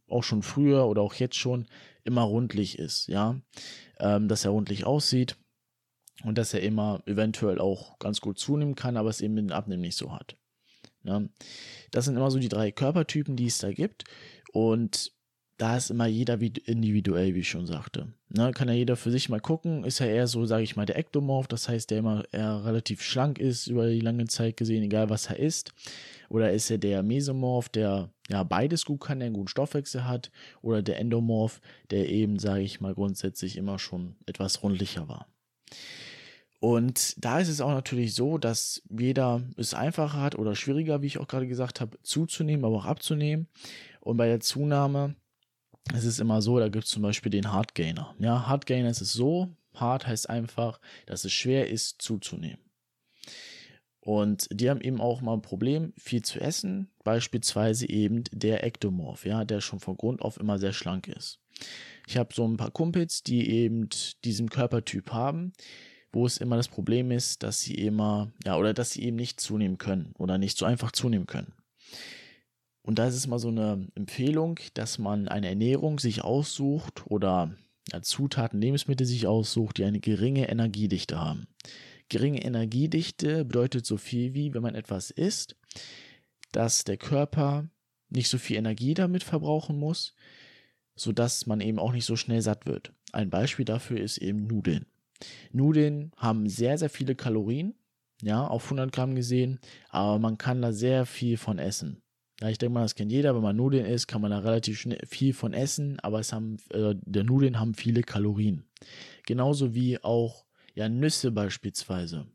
auch 0.08 0.24
schon 0.24 0.44
früher 0.44 0.88
oder 0.88 1.02
auch 1.02 1.14
jetzt 1.16 1.36
schon, 1.36 1.68
immer 2.04 2.24
rundlich 2.24 2.80
ist, 2.80 3.08
ja. 3.08 3.40
Ähm, 4.00 4.28
dass 4.28 4.46
er 4.46 4.52
rundlich 4.52 4.86
aussieht 4.86 5.38
und 6.24 6.38
dass 6.38 6.54
er 6.54 6.62
immer 6.62 7.02
eventuell 7.06 7.60
auch 7.60 8.00
ganz 8.00 8.22
gut 8.22 8.40
zunehmen 8.40 8.76
kann, 8.76 8.98
aber 8.98 9.10
es 9.10 9.22
eben 9.22 9.36
mit 9.36 9.50
dem 9.50 9.56
Abnehmen 9.56 9.82
nicht 9.82 9.98
so 9.98 10.14
hat. 10.14 10.38
Ne? 11.04 11.30
Das 11.92 12.06
sind 12.06 12.16
immer 12.16 12.32
so 12.32 12.40
die 12.40 12.50
drei 12.50 12.72
Körpertypen, 12.72 13.36
die 13.36 13.48
es 13.48 13.60
da 13.60 13.72
gibt. 13.72 14.06
Und 14.52 15.12
da 15.62 15.78
ist 15.78 15.92
immer 15.92 16.08
jeder 16.08 16.42
individuell, 16.42 17.36
wie 17.36 17.42
ich 17.42 17.50
schon 17.50 17.68
sagte. 17.68 18.08
Ne, 18.30 18.52
kann 18.52 18.68
ja 18.68 18.74
jeder 18.74 18.96
für 18.96 19.12
sich 19.12 19.30
mal 19.30 19.40
gucken. 19.40 19.84
Ist 19.84 20.00
ja 20.00 20.08
eher 20.08 20.26
so, 20.26 20.46
sage 20.46 20.64
ich 20.64 20.76
mal, 20.76 20.88
der 20.88 20.98
Ektomorph, 20.98 21.48
das 21.48 21.70
heißt, 21.70 21.92
der 21.92 22.00
immer 22.00 22.24
eher 22.32 22.66
relativ 22.66 23.04
schlank 23.04 23.38
ist 23.38 23.68
über 23.68 23.88
die 23.88 24.00
lange 24.00 24.26
Zeit 24.26 24.58
gesehen, 24.58 24.82
egal 24.82 25.12
was 25.12 25.28
er 25.28 25.38
isst. 25.38 25.72
Oder 26.30 26.52
ist 26.52 26.72
er 26.72 26.80
der 26.80 27.04
Mesomorph, 27.04 27.70
der 27.70 28.10
ja 28.28 28.42
beides 28.42 28.86
gut 28.86 29.02
kann, 29.02 29.20
der 29.20 29.28
einen 29.28 29.36
guten 29.36 29.50
Stoffwechsel 29.50 30.08
hat. 30.08 30.32
Oder 30.64 30.82
der 30.82 30.98
Endomorph, 30.98 31.62
der 31.92 32.10
eben, 32.10 32.40
sage 32.40 32.64
ich 32.64 32.82
mal, 32.82 32.96
grundsätzlich 32.96 33.56
immer 33.56 33.78
schon 33.78 34.16
etwas 34.26 34.64
rundlicher 34.64 35.08
war. 35.08 35.28
Und 36.62 37.16
da 37.18 37.40
ist 37.40 37.48
es 37.48 37.60
auch 37.60 37.72
natürlich 37.72 38.14
so, 38.14 38.38
dass 38.38 38.84
jeder 38.88 39.42
es 39.58 39.74
einfacher 39.74 40.22
hat 40.22 40.38
oder 40.38 40.54
schwieriger, 40.54 41.02
wie 41.02 41.08
ich 41.08 41.18
auch 41.18 41.28
gerade 41.28 41.48
gesagt 41.48 41.82
habe, 41.82 41.98
zuzunehmen, 42.04 42.64
aber 42.64 42.78
auch 42.78 42.86
abzunehmen. 42.86 43.48
Und 44.00 44.18
bei 44.18 44.28
der 44.28 44.42
Zunahme 44.42 45.16
ist 45.92 46.06
es 46.06 46.20
immer 46.20 46.44
so, 46.44 46.60
da 46.60 46.70
gibt 46.70 46.86
es 46.86 46.92
zum 46.92 47.02
Beispiel 47.02 47.32
den 47.32 47.52
Hard 47.52 47.74
Gainer. 47.74 48.16
Ja, 48.20 48.46
Hard 48.48 48.68
Gainer 48.68 48.92
ist 48.92 49.02
es 49.02 49.12
so, 49.12 49.50
hart 49.74 50.06
heißt 50.06 50.30
einfach, 50.30 50.80
dass 51.08 51.26
es 51.26 51.34
schwer 51.34 51.68
ist 51.68 52.00
zuzunehmen. 52.00 52.60
Und 54.00 54.48
die 54.52 54.70
haben 54.70 54.82
eben 54.82 55.02
auch 55.02 55.22
mal 55.22 55.34
ein 55.34 55.42
Problem, 55.42 55.94
viel 55.98 56.22
zu 56.22 56.40
essen, 56.40 56.92
beispielsweise 57.04 57.90
eben 57.90 58.24
der 58.32 58.64
Ektomorph, 58.64 59.26
ja, 59.26 59.46
der 59.46 59.62
schon 59.62 59.80
von 59.80 59.98
Grund 59.98 60.22
auf 60.22 60.40
immer 60.40 60.60
sehr 60.60 60.74
schlank 60.74 61.08
ist. 61.08 61.40
Ich 62.08 62.18
habe 62.18 62.36
so 62.36 62.48
ein 62.48 62.58
paar 62.58 62.72
Kumpels, 62.72 63.24
die 63.24 63.50
eben 63.50 63.90
diesen 64.24 64.50
Körpertyp 64.50 65.12
haben, 65.12 65.54
wo 66.12 66.26
es 66.26 66.38
immer 66.38 66.58
das 66.58 66.68
Problem 66.68 67.12
ist, 67.12 67.44
dass 67.44 67.62
sie 67.62 67.76
immer, 67.76 68.32
ja, 68.46 68.58
oder 68.58 68.74
dass 68.74 68.92
sie 68.92 69.04
eben 69.04 69.16
nicht 69.16 69.40
zunehmen 69.40 69.78
können 69.78 70.14
oder 70.18 70.38
nicht 70.38 70.58
so 70.58 70.66
einfach 70.66 70.92
zunehmen 70.92 71.28
können. 71.28 71.54
Und 72.84 73.00
da 73.00 73.08
ist 73.08 73.16
es 73.16 73.28
mal 73.28 73.40
so 73.40 73.50
eine 73.50 73.88
Empfehlung, 73.96 74.60
dass 74.74 74.98
man 74.98 75.28
eine 75.28 75.48
Ernährung 75.50 76.00
sich 76.00 76.24
aussucht 76.24 77.04
oder 77.06 77.56
Zutaten, 78.02 78.62
Lebensmittel 78.62 79.06
sich 79.06 79.28
aussucht, 79.28 79.78
die 79.78 79.86
eine 79.86 80.00
geringe 80.00 80.50
Energiedichte 80.50 81.20
haben. 81.20 81.48
Geringe 82.10 82.44
Energiedichte 82.44 83.46
bedeutet 83.46 83.86
so 83.86 83.98
viel 83.98 84.34
wie, 84.34 84.54
wenn 84.54 84.62
man 84.62 84.76
etwas 84.76 85.12
isst, 85.12 85.56
dass 86.52 86.84
der 86.84 86.98
Körper 86.98 87.70
nicht 88.10 88.30
so 88.30 88.38
viel 88.38 88.58
Energie 88.58 88.94
damit 88.94 89.24
verbrauchen 89.24 89.78
muss, 89.80 90.16
sodass 90.96 91.46
man 91.46 91.62
eben 91.62 91.80
auch 91.80 91.94
nicht 91.94 92.06
so 92.06 92.16
schnell 92.16 92.42
satt 92.42 92.66
wird. 92.66 92.94
Ein 93.14 93.30
Beispiel 93.30 93.66
dafür 93.66 94.00
ist 94.00 94.18
eben 94.18 94.48
Nudeln. 94.48 94.86
Nudeln 95.52 96.12
haben 96.18 96.48
sehr, 96.48 96.78
sehr 96.78 96.90
viele 96.90 97.16
Kalorien, 97.16 97.76
ja, 98.22 98.46
auf 98.46 98.66
100 98.66 98.92
Gramm 98.92 99.16
gesehen, 99.16 99.60
aber 99.90 100.20
man 100.20 100.38
kann 100.38 100.62
da 100.62 100.72
sehr 100.72 101.06
viel 101.06 101.38
von 101.38 101.60
essen. 101.60 102.02
Ja, 102.42 102.50
ich 102.50 102.58
denke 102.58 102.74
mal, 102.74 102.82
das 102.82 102.96
kennt 102.96 103.12
jeder, 103.12 103.36
wenn 103.36 103.44
man 103.44 103.56
Nudeln 103.56 103.86
isst, 103.86 104.08
kann 104.08 104.22
man 104.22 104.32
da 104.32 104.40
relativ 104.40 104.80
schnell 104.80 105.00
viel 105.06 105.34
von 105.34 105.54
essen, 105.54 106.00
aber 106.00 106.20
es 106.20 106.34
haben, 106.34 106.58
äh, 106.72 106.96
der 106.96 107.24
Nudeln 107.24 107.60
haben 107.60 107.76
viele 107.76 108.02
Kalorien. 108.02 108.64
Genauso 109.28 109.76
wie 109.76 110.04
auch, 110.04 110.46
ja, 110.74 110.90
Nüsse 110.90 111.32
beispielsweise. 111.32 112.26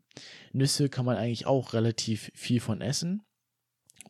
Nüsse 0.53 0.87
kann 0.87 1.05
man 1.05 1.17
eigentlich 1.17 1.45
auch 1.45 1.73
relativ 1.73 2.31
viel 2.35 2.61
von 2.61 2.81
essen 2.81 3.23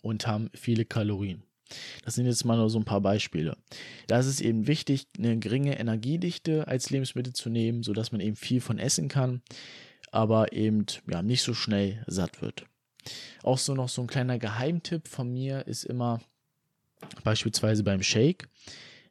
und 0.01 0.27
haben 0.27 0.49
viele 0.53 0.85
Kalorien. 0.85 1.43
Das 2.03 2.15
sind 2.15 2.25
jetzt 2.25 2.45
mal 2.45 2.57
nur 2.57 2.69
so 2.69 2.79
ein 2.79 2.85
paar 2.85 3.01
Beispiele. 3.01 3.57
Da 4.07 4.19
ist 4.19 4.27
es 4.27 4.41
eben 4.41 4.67
wichtig, 4.67 5.07
eine 5.17 5.37
geringe 5.39 5.79
Energiedichte 5.79 6.67
als 6.67 6.89
Lebensmittel 6.89 7.33
zu 7.33 7.49
nehmen, 7.49 7.83
sodass 7.83 8.11
man 8.11 8.21
eben 8.21 8.35
viel 8.35 8.61
von 8.61 8.79
essen 8.79 9.07
kann, 9.07 9.41
aber 10.11 10.53
eben 10.53 10.85
ja, 11.09 11.21
nicht 11.21 11.41
so 11.41 11.53
schnell 11.53 12.03
satt 12.07 12.41
wird. 12.41 12.65
Auch 13.43 13.57
so 13.57 13.73
noch 13.73 13.89
so 13.89 14.01
ein 14.01 14.07
kleiner 14.07 14.39
Geheimtipp 14.39 15.07
von 15.07 15.31
mir 15.31 15.67
ist 15.67 15.83
immer 15.83 16.21
beispielsweise 17.23 17.83
beim 17.83 18.03
Shake, 18.03 18.49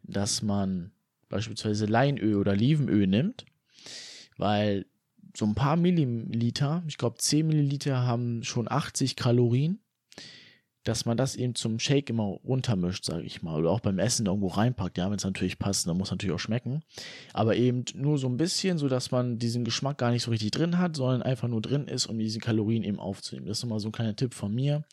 dass 0.03 0.43
man 0.43 0.93
beispielsweise 1.29 1.87
Leinöl 1.87 2.37
oder 2.37 2.53
Olivenöl 2.53 3.07
nimmt, 3.07 3.45
weil 4.37 4.87
so 5.37 5.45
ein 5.45 5.55
paar 5.55 5.77
Milliliter, 5.77 6.83
ich 6.87 6.99
glaube 6.99 7.19
10 7.19 7.47
Milliliter 7.47 8.07
haben 8.07 8.43
schon 8.43 8.71
80 8.71 9.17
Kalorien 9.17 9.81
dass 10.89 11.05
man 11.05 11.17
das 11.17 11.35
eben 11.35 11.55
zum 11.57 11.81
Shake 11.81 12.11
immer 12.11 12.23
runtermischt, 12.23 13.05
sage 13.05 13.25
ich 13.25 13.43
mal, 13.43 13.59
oder 13.59 13.71
auch 13.71 13.81
beim 13.81 13.99
Essen 13.99 14.27
irgendwo 14.27 14.47
reinpackt, 14.47 14.99
ja, 14.99 15.11
wenn 15.11 15.17
es 15.17 15.25
natürlich 15.25 15.59
passt, 15.59 15.87
dann 15.87 15.99
muss 15.99 16.13
natürlich 16.13 16.35
auch 16.35 16.41
schmecken, 16.41 16.83
aber 17.33 17.57
eben 17.57 17.85
nur 17.95 18.19
so 18.19 18.29
ein 18.29 18.37
bisschen, 18.37 18.79
so 18.79 18.89
dass 18.89 19.11
man 19.11 19.39
diesen 19.39 19.65
Geschmack 19.65 19.99
gar 19.99 20.13
nicht 20.13 20.23
so 20.23 20.31
richtig 20.31 20.53
drin 20.53 20.79
hat, 20.79 20.97
sondern 20.97 21.23
einfach 21.23 21.49
nur 21.49 21.61
drin 21.61 21.89
ist, 21.89 22.07
um 22.07 22.19
diese 22.19 22.39
Kalorien 22.39 22.85
eben 22.85 23.01
aufzunehmen. 23.01 23.47
Das 23.47 23.59
ist 23.59 23.65
nochmal 23.65 23.81
so 23.81 23.89
ein 23.89 23.93
kleiner 23.93 24.15
Tipp 24.15 24.33
von 24.33 24.55
mir, 24.55 24.85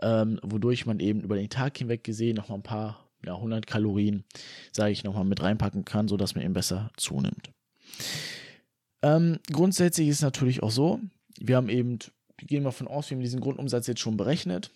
ähm, 0.00 0.40
wodurch 0.42 0.86
man 0.86 1.00
eben 1.00 1.20
über 1.20 1.36
den 1.36 1.50
Tag 1.50 1.76
hinweg 1.76 2.02
gesehen 2.02 2.36
nochmal 2.36 2.58
ein 2.58 2.62
paar, 2.62 3.06
ja, 3.24 3.34
100 3.34 3.66
Kalorien, 3.66 4.24
sage 4.72 4.92
ich 4.92 5.04
nochmal, 5.04 5.24
mit 5.24 5.42
reinpacken 5.42 5.84
kann, 5.84 6.08
sodass 6.08 6.34
man 6.34 6.44
eben 6.44 6.54
besser 6.54 6.90
zunimmt. 6.96 7.50
Ähm, 9.02 9.38
grundsätzlich 9.52 10.08
ist 10.08 10.16
es 10.16 10.22
natürlich 10.22 10.62
auch 10.62 10.70
so, 10.70 10.98
wir 11.38 11.56
haben 11.56 11.68
eben, 11.68 11.98
gehen 12.38 12.62
wir 12.62 12.72
von 12.72 12.88
aus, 12.88 13.10
wir 13.10 13.16
haben 13.16 13.22
diesen 13.22 13.40
Grundumsatz 13.40 13.86
jetzt 13.86 14.00
schon 14.00 14.16
berechnet 14.16 14.70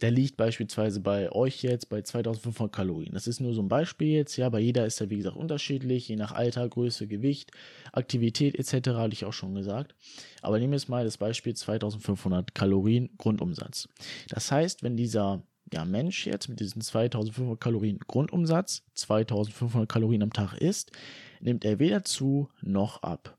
der 0.00 0.10
liegt 0.10 0.36
beispielsweise 0.36 1.00
bei 1.00 1.30
euch 1.32 1.62
jetzt 1.62 1.88
bei 1.88 2.02
2500 2.02 2.72
Kalorien. 2.72 3.14
Das 3.14 3.26
ist 3.26 3.40
nur 3.40 3.54
so 3.54 3.62
ein 3.62 3.68
Beispiel 3.68 4.08
jetzt, 4.08 4.36
ja, 4.36 4.48
bei 4.48 4.60
jeder 4.60 4.86
ist 4.86 5.00
er 5.00 5.10
wie 5.10 5.16
gesagt 5.16 5.36
unterschiedlich, 5.36 6.08
je 6.08 6.16
nach 6.16 6.32
Alter, 6.32 6.68
Größe, 6.68 7.06
Gewicht, 7.06 7.50
Aktivität 7.92 8.58
etc. 8.58 8.90
hatte 8.90 9.12
ich 9.12 9.24
auch 9.24 9.32
schon 9.32 9.54
gesagt. 9.54 9.94
Aber 10.42 10.58
nehmen 10.58 10.72
wir 10.72 10.78
jetzt 10.78 10.88
mal 10.88 11.04
das 11.04 11.16
Beispiel 11.16 11.54
2500 11.54 12.54
Kalorien 12.54 13.10
Grundumsatz. 13.18 13.88
Das 14.28 14.52
heißt, 14.52 14.82
wenn 14.82 14.96
dieser 14.96 15.42
ja, 15.72 15.84
Mensch 15.84 16.26
jetzt 16.26 16.48
mit 16.48 16.60
diesen 16.60 16.80
2500 16.80 17.60
Kalorien 17.60 17.98
Grundumsatz 18.06 18.84
2500 18.94 19.88
Kalorien 19.88 20.22
am 20.22 20.32
Tag 20.32 20.54
isst, 20.54 20.92
nimmt 21.40 21.64
er 21.64 21.78
weder 21.78 22.04
zu 22.04 22.48
noch 22.62 23.02
ab 23.02 23.36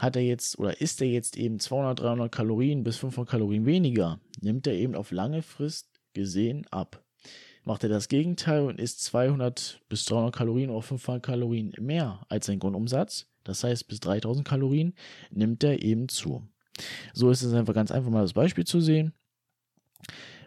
hat 0.00 0.16
er 0.16 0.22
jetzt 0.22 0.58
oder 0.58 0.80
isst 0.80 1.02
er 1.02 1.08
jetzt 1.08 1.36
eben 1.36 1.60
200, 1.60 2.00
300 2.00 2.32
Kalorien 2.32 2.82
bis 2.82 2.96
500 2.96 3.30
Kalorien 3.30 3.66
weniger, 3.66 4.18
nimmt 4.40 4.66
er 4.66 4.72
eben 4.72 4.94
auf 4.94 5.10
lange 5.10 5.42
Frist 5.42 5.88
gesehen 6.14 6.66
ab. 6.70 7.04
Macht 7.64 7.82
er 7.82 7.90
das 7.90 8.08
Gegenteil 8.08 8.62
und 8.62 8.80
isst 8.80 9.04
200 9.04 9.82
bis 9.90 10.06
300 10.06 10.34
Kalorien 10.34 10.70
oder 10.70 10.80
500 10.80 11.22
Kalorien 11.22 11.74
mehr 11.78 12.24
als 12.30 12.46
sein 12.46 12.58
Grundumsatz, 12.58 13.26
das 13.44 13.62
heißt 13.62 13.88
bis 13.88 14.00
3000 14.00 14.48
Kalorien, 14.48 14.94
nimmt 15.30 15.62
er 15.62 15.82
eben 15.82 16.08
zu. 16.08 16.48
So 17.12 17.30
ist 17.30 17.42
es 17.42 17.52
einfach 17.52 17.74
ganz 17.74 17.90
einfach 17.90 18.10
mal 18.10 18.22
das 18.22 18.32
Beispiel 18.32 18.64
zu 18.64 18.80
sehen. 18.80 19.12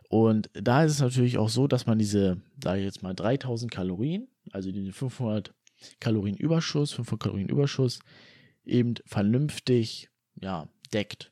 Und 0.10 0.50
da 0.54 0.84
ist 0.84 0.94
es 0.94 1.00
natürlich 1.00 1.38
auch 1.38 1.50
so, 1.50 1.68
dass 1.68 1.86
man 1.86 2.00
diese, 2.00 2.42
sage 2.64 2.80
ich 2.80 2.86
jetzt 2.86 3.04
mal 3.04 3.14
3000 3.14 3.72
Kalorien, 3.72 4.28
also 4.52 4.72
diese 4.72 4.92
500 4.92 5.54
Kalorien 6.00 6.38
Überschuss, 6.38 6.92
500 6.94 7.22
Kalorien 7.22 7.50
Überschuss, 7.50 8.00
eben 8.66 8.96
vernünftig 9.06 10.10
ja, 10.42 10.68
deckt 10.94 11.32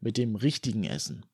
mit 0.00 0.16
dem 0.16 0.36
richtigen 0.36 0.84
Essen. 0.84 1.24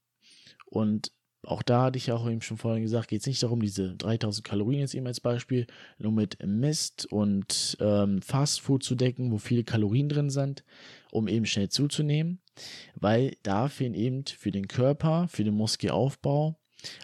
Und 0.66 1.12
auch 1.44 1.62
da 1.62 1.82
hatte 1.82 1.98
ich 1.98 2.06
ja 2.06 2.14
auch 2.14 2.28
eben 2.28 2.40
schon 2.40 2.56
vorhin 2.56 2.82
gesagt, 2.82 3.08
geht 3.08 3.20
es 3.20 3.26
nicht 3.26 3.42
darum, 3.42 3.60
diese 3.60 3.96
3000 3.96 4.46
Kalorien 4.46 4.80
jetzt 4.80 4.94
eben 4.94 5.06
als 5.06 5.20
Beispiel 5.20 5.66
nur 5.98 6.12
mit 6.12 6.38
Mist 6.46 7.06
und 7.10 7.76
ähm, 7.80 8.22
Fastfood 8.22 8.84
zu 8.84 8.94
decken, 8.94 9.32
wo 9.32 9.38
viele 9.38 9.64
Kalorien 9.64 10.08
drin 10.08 10.30
sind, 10.30 10.64
um 11.10 11.26
eben 11.26 11.44
schnell 11.44 11.68
zuzunehmen, 11.68 12.40
weil 12.94 13.36
da 13.42 13.68
fehlen 13.68 13.94
eben 13.94 14.24
für 14.24 14.52
den 14.52 14.68
Körper, 14.68 15.26
für 15.28 15.42
den 15.42 15.54
Muskelaufbau, 15.54 16.56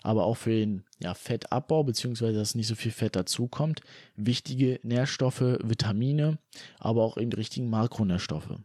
aber 0.02 0.24
auch 0.24 0.36
für 0.36 0.50
den 0.50 0.84
ja, 0.98 1.14
Fettabbau, 1.14 1.84
beziehungsweise 1.84 2.38
dass 2.38 2.54
nicht 2.54 2.66
so 2.66 2.74
viel 2.74 2.92
Fett 2.92 3.16
dazukommt, 3.16 3.80
wichtige 4.16 4.80
Nährstoffe, 4.82 5.40
Vitamine, 5.40 6.38
aber 6.78 7.02
auch 7.02 7.16
eben 7.16 7.30
die 7.30 7.36
richtigen 7.36 7.70
Makronährstoffe. 7.70 8.58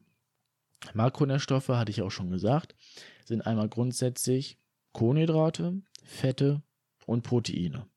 Makronährstoffe, 0.93 1.69
hatte 1.69 1.91
ich 1.91 2.01
auch 2.01 2.11
schon 2.11 2.31
gesagt, 2.31 2.75
sind 3.25 3.41
einmal 3.41 3.69
grundsätzlich 3.69 4.57
Kohlenhydrate, 4.91 5.81
Fette 6.03 6.61
und 7.05 7.23
Proteine. 7.23 7.87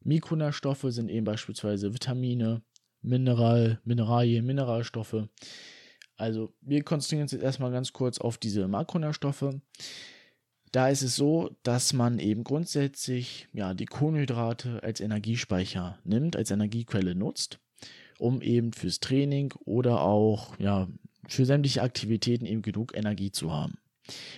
Mikronährstoffe 0.00 0.86
sind 0.88 1.08
eben 1.08 1.24
beispielsweise 1.24 1.94
Vitamine, 1.94 2.62
Mineral, 3.00 3.80
Mineralien, 3.84 4.44
Mineralstoffe. 4.44 5.28
Also 6.16 6.54
wir 6.60 6.82
konzentrieren 6.84 7.22
uns 7.22 7.32
jetzt 7.32 7.42
erstmal 7.42 7.72
ganz 7.72 7.92
kurz 7.92 8.18
auf 8.18 8.38
diese 8.38 8.68
Makronährstoffe. 8.68 9.54
Da 10.74 10.88
ist 10.88 11.02
es 11.02 11.14
so, 11.14 11.54
dass 11.62 11.92
man 11.92 12.18
eben 12.18 12.42
grundsätzlich 12.42 13.46
ja, 13.52 13.74
die 13.74 13.84
Kohlenhydrate 13.84 14.82
als 14.82 14.98
Energiespeicher 14.98 16.00
nimmt, 16.02 16.34
als 16.34 16.50
Energiequelle 16.50 17.14
nutzt, 17.14 17.60
um 18.18 18.42
eben 18.42 18.72
fürs 18.72 18.98
Training 18.98 19.54
oder 19.64 20.00
auch 20.00 20.58
ja, 20.58 20.88
für 21.28 21.44
sämtliche 21.44 21.80
Aktivitäten 21.80 22.44
eben 22.44 22.62
genug 22.62 22.96
Energie 22.96 23.30
zu 23.30 23.52
haben. 23.52 23.78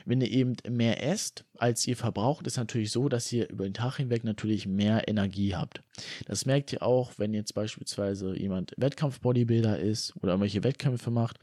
Wenn 0.04 0.20
ihr 0.20 0.30
eben 0.30 0.56
mehr 0.68 1.02
esst, 1.02 1.44
als 1.58 1.87
ihr 1.87 1.96
verbraucht, 1.96 2.46
ist 2.46 2.56
natürlich 2.56 2.92
so, 2.92 3.08
dass 3.08 3.32
ihr 3.32 3.49
über 3.49 3.64
den 3.64 3.75
Tag 3.75 3.96
hinweg 3.96 4.25
natürlich 4.25 4.66
mehr 4.66 5.08
Energie 5.08 5.54
habt. 5.54 5.82
Das 6.26 6.46
merkt 6.46 6.73
ihr 6.73 6.82
auch, 6.82 7.12
wenn 7.16 7.35
jetzt 7.35 7.54
beispielsweise 7.54 8.38
jemand 8.38 8.75
Wettkampf-Bodybuilder 8.76 9.78
ist 9.78 10.14
oder 10.16 10.32
irgendwelche 10.32 10.64
Wettkämpfe 10.64 11.11
macht 11.11 11.38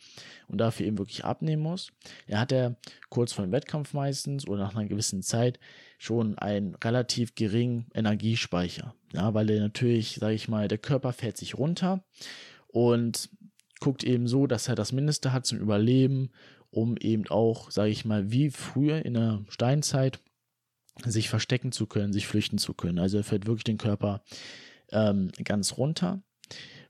und 0.47 0.59
dafür 0.59 0.85
eben 0.85 0.97
wirklich 0.97 1.25
abnehmen 1.25 1.63
muss. 1.63 1.91
Er 2.27 2.39
hat 2.39 2.51
er 2.51 2.75
kurz 3.09 3.33
vor 3.33 3.45
dem 3.45 3.51
Wettkampf 3.51 3.93
meistens 3.93 4.47
oder 4.47 4.63
nach 4.63 4.75
einer 4.75 4.87
gewissen 4.87 5.21
Zeit 5.21 5.59
schon 5.97 6.37
einen 6.37 6.75
relativ 6.75 7.35
geringen 7.35 7.87
Energiespeicher. 7.93 8.95
Ja, 9.13 9.33
weil 9.33 9.49
er 9.49 9.61
natürlich, 9.61 10.15
sage 10.15 10.33
ich 10.35 10.47
mal, 10.47 10.67
der 10.67 10.77
Körper 10.77 11.13
fährt 11.13 11.37
sich 11.37 11.57
runter 11.57 12.03
und 12.67 13.29
guckt 13.79 14.03
eben 14.03 14.27
so, 14.27 14.47
dass 14.47 14.67
er 14.67 14.75
das 14.75 14.91
Mindeste 14.91 15.33
hat 15.33 15.45
zum 15.45 15.59
Überleben 15.59 16.31
um 16.73 16.97
eben 16.97 17.27
auch, 17.27 17.71
sage 17.71 17.91
ich 17.91 18.03
mal, 18.03 18.31
wie 18.31 18.49
früher 18.49 19.05
in 19.05 19.13
der 19.13 19.45
Steinzeit 19.47 20.19
sich 21.05 21.29
verstecken 21.29 21.71
zu 21.71 21.87
können, 21.87 22.13
sich 22.13 22.27
flüchten 22.27 22.57
zu 22.57 22.73
können. 22.73 22.99
Also 22.99 23.17
er 23.17 23.23
fährt 23.23 23.45
wirklich 23.45 23.63
den 23.63 23.77
Körper 23.77 24.23
ähm, 24.91 25.31
ganz 25.43 25.77
runter. 25.77 26.21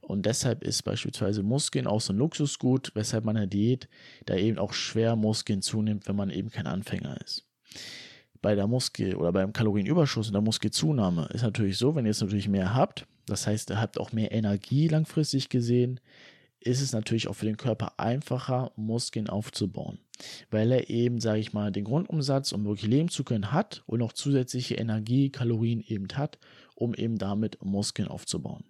Und 0.01 0.25
deshalb 0.25 0.63
ist 0.63 0.83
beispielsweise 0.83 1.43
Muskeln 1.43 1.87
auch 1.87 2.01
so 2.01 2.11
ein 2.11 2.17
Luxusgut, 2.17 2.91
weshalb 2.93 3.23
man 3.23 3.35
in 3.35 3.41
der 3.41 3.47
Diät 3.47 3.87
da 4.25 4.35
eben 4.35 4.57
auch 4.57 4.73
schwer 4.73 5.15
Muskeln 5.15 5.61
zunimmt, 5.61 6.07
wenn 6.07 6.15
man 6.15 6.29
eben 6.29 6.49
kein 6.49 6.67
Anfänger 6.67 7.19
ist. 7.21 7.45
Bei 8.41 8.55
der 8.55 8.67
Muskel- 8.67 9.15
oder 9.15 9.31
beim 9.31 9.53
Kalorienüberschuss 9.53 10.27
und 10.27 10.33
der 10.33 10.41
Muskelzunahme 10.41 11.29
ist 11.33 11.43
natürlich 11.43 11.77
so, 11.77 11.95
wenn 11.95 12.05
ihr 12.05 12.09
jetzt 12.09 12.21
natürlich 12.21 12.49
mehr 12.49 12.73
habt, 12.73 13.07
das 13.25 13.47
heißt, 13.47 13.71
ihr 13.71 13.79
habt 13.79 13.97
auch 13.97 14.11
mehr 14.11 14.33
Energie 14.33 14.89
langfristig 14.89 15.47
gesehen, 15.47 16.01
ist 16.65 16.81
es 16.81 16.93
natürlich 16.93 17.27
auch 17.27 17.35
für 17.35 17.45
den 17.45 17.57
Körper 17.57 17.99
einfacher, 17.99 18.71
Muskeln 18.75 19.29
aufzubauen, 19.29 19.99
weil 20.49 20.71
er 20.71 20.89
eben, 20.89 21.19
sage 21.19 21.39
ich 21.39 21.53
mal, 21.53 21.71
den 21.71 21.83
Grundumsatz, 21.83 22.51
um 22.51 22.65
wirklich 22.65 22.89
leben 22.89 23.09
zu 23.09 23.23
können, 23.23 23.51
hat 23.51 23.83
und 23.85 23.99
noch 23.99 24.13
zusätzliche 24.13 24.75
Energie, 24.75 25.29
Kalorien 25.29 25.81
eben 25.81 26.07
hat, 26.13 26.39
um 26.75 26.93
eben 26.93 27.17
damit 27.17 27.63
Muskeln 27.63 28.07
aufzubauen. 28.07 28.63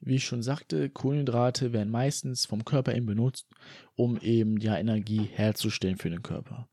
Wie 0.00 0.16
ich 0.16 0.24
schon 0.24 0.42
sagte, 0.42 0.90
Kohlenhydrate 0.90 1.72
werden 1.72 1.90
meistens 1.90 2.46
vom 2.46 2.64
Körper 2.64 2.94
eben 2.94 3.06
benutzt, 3.06 3.48
um 3.94 4.18
eben 4.20 4.58
ja 4.58 4.76
Energie 4.76 5.28
herzustellen 5.32 5.96
für 5.96 6.10
den 6.10 6.22
Körper. 6.22 6.68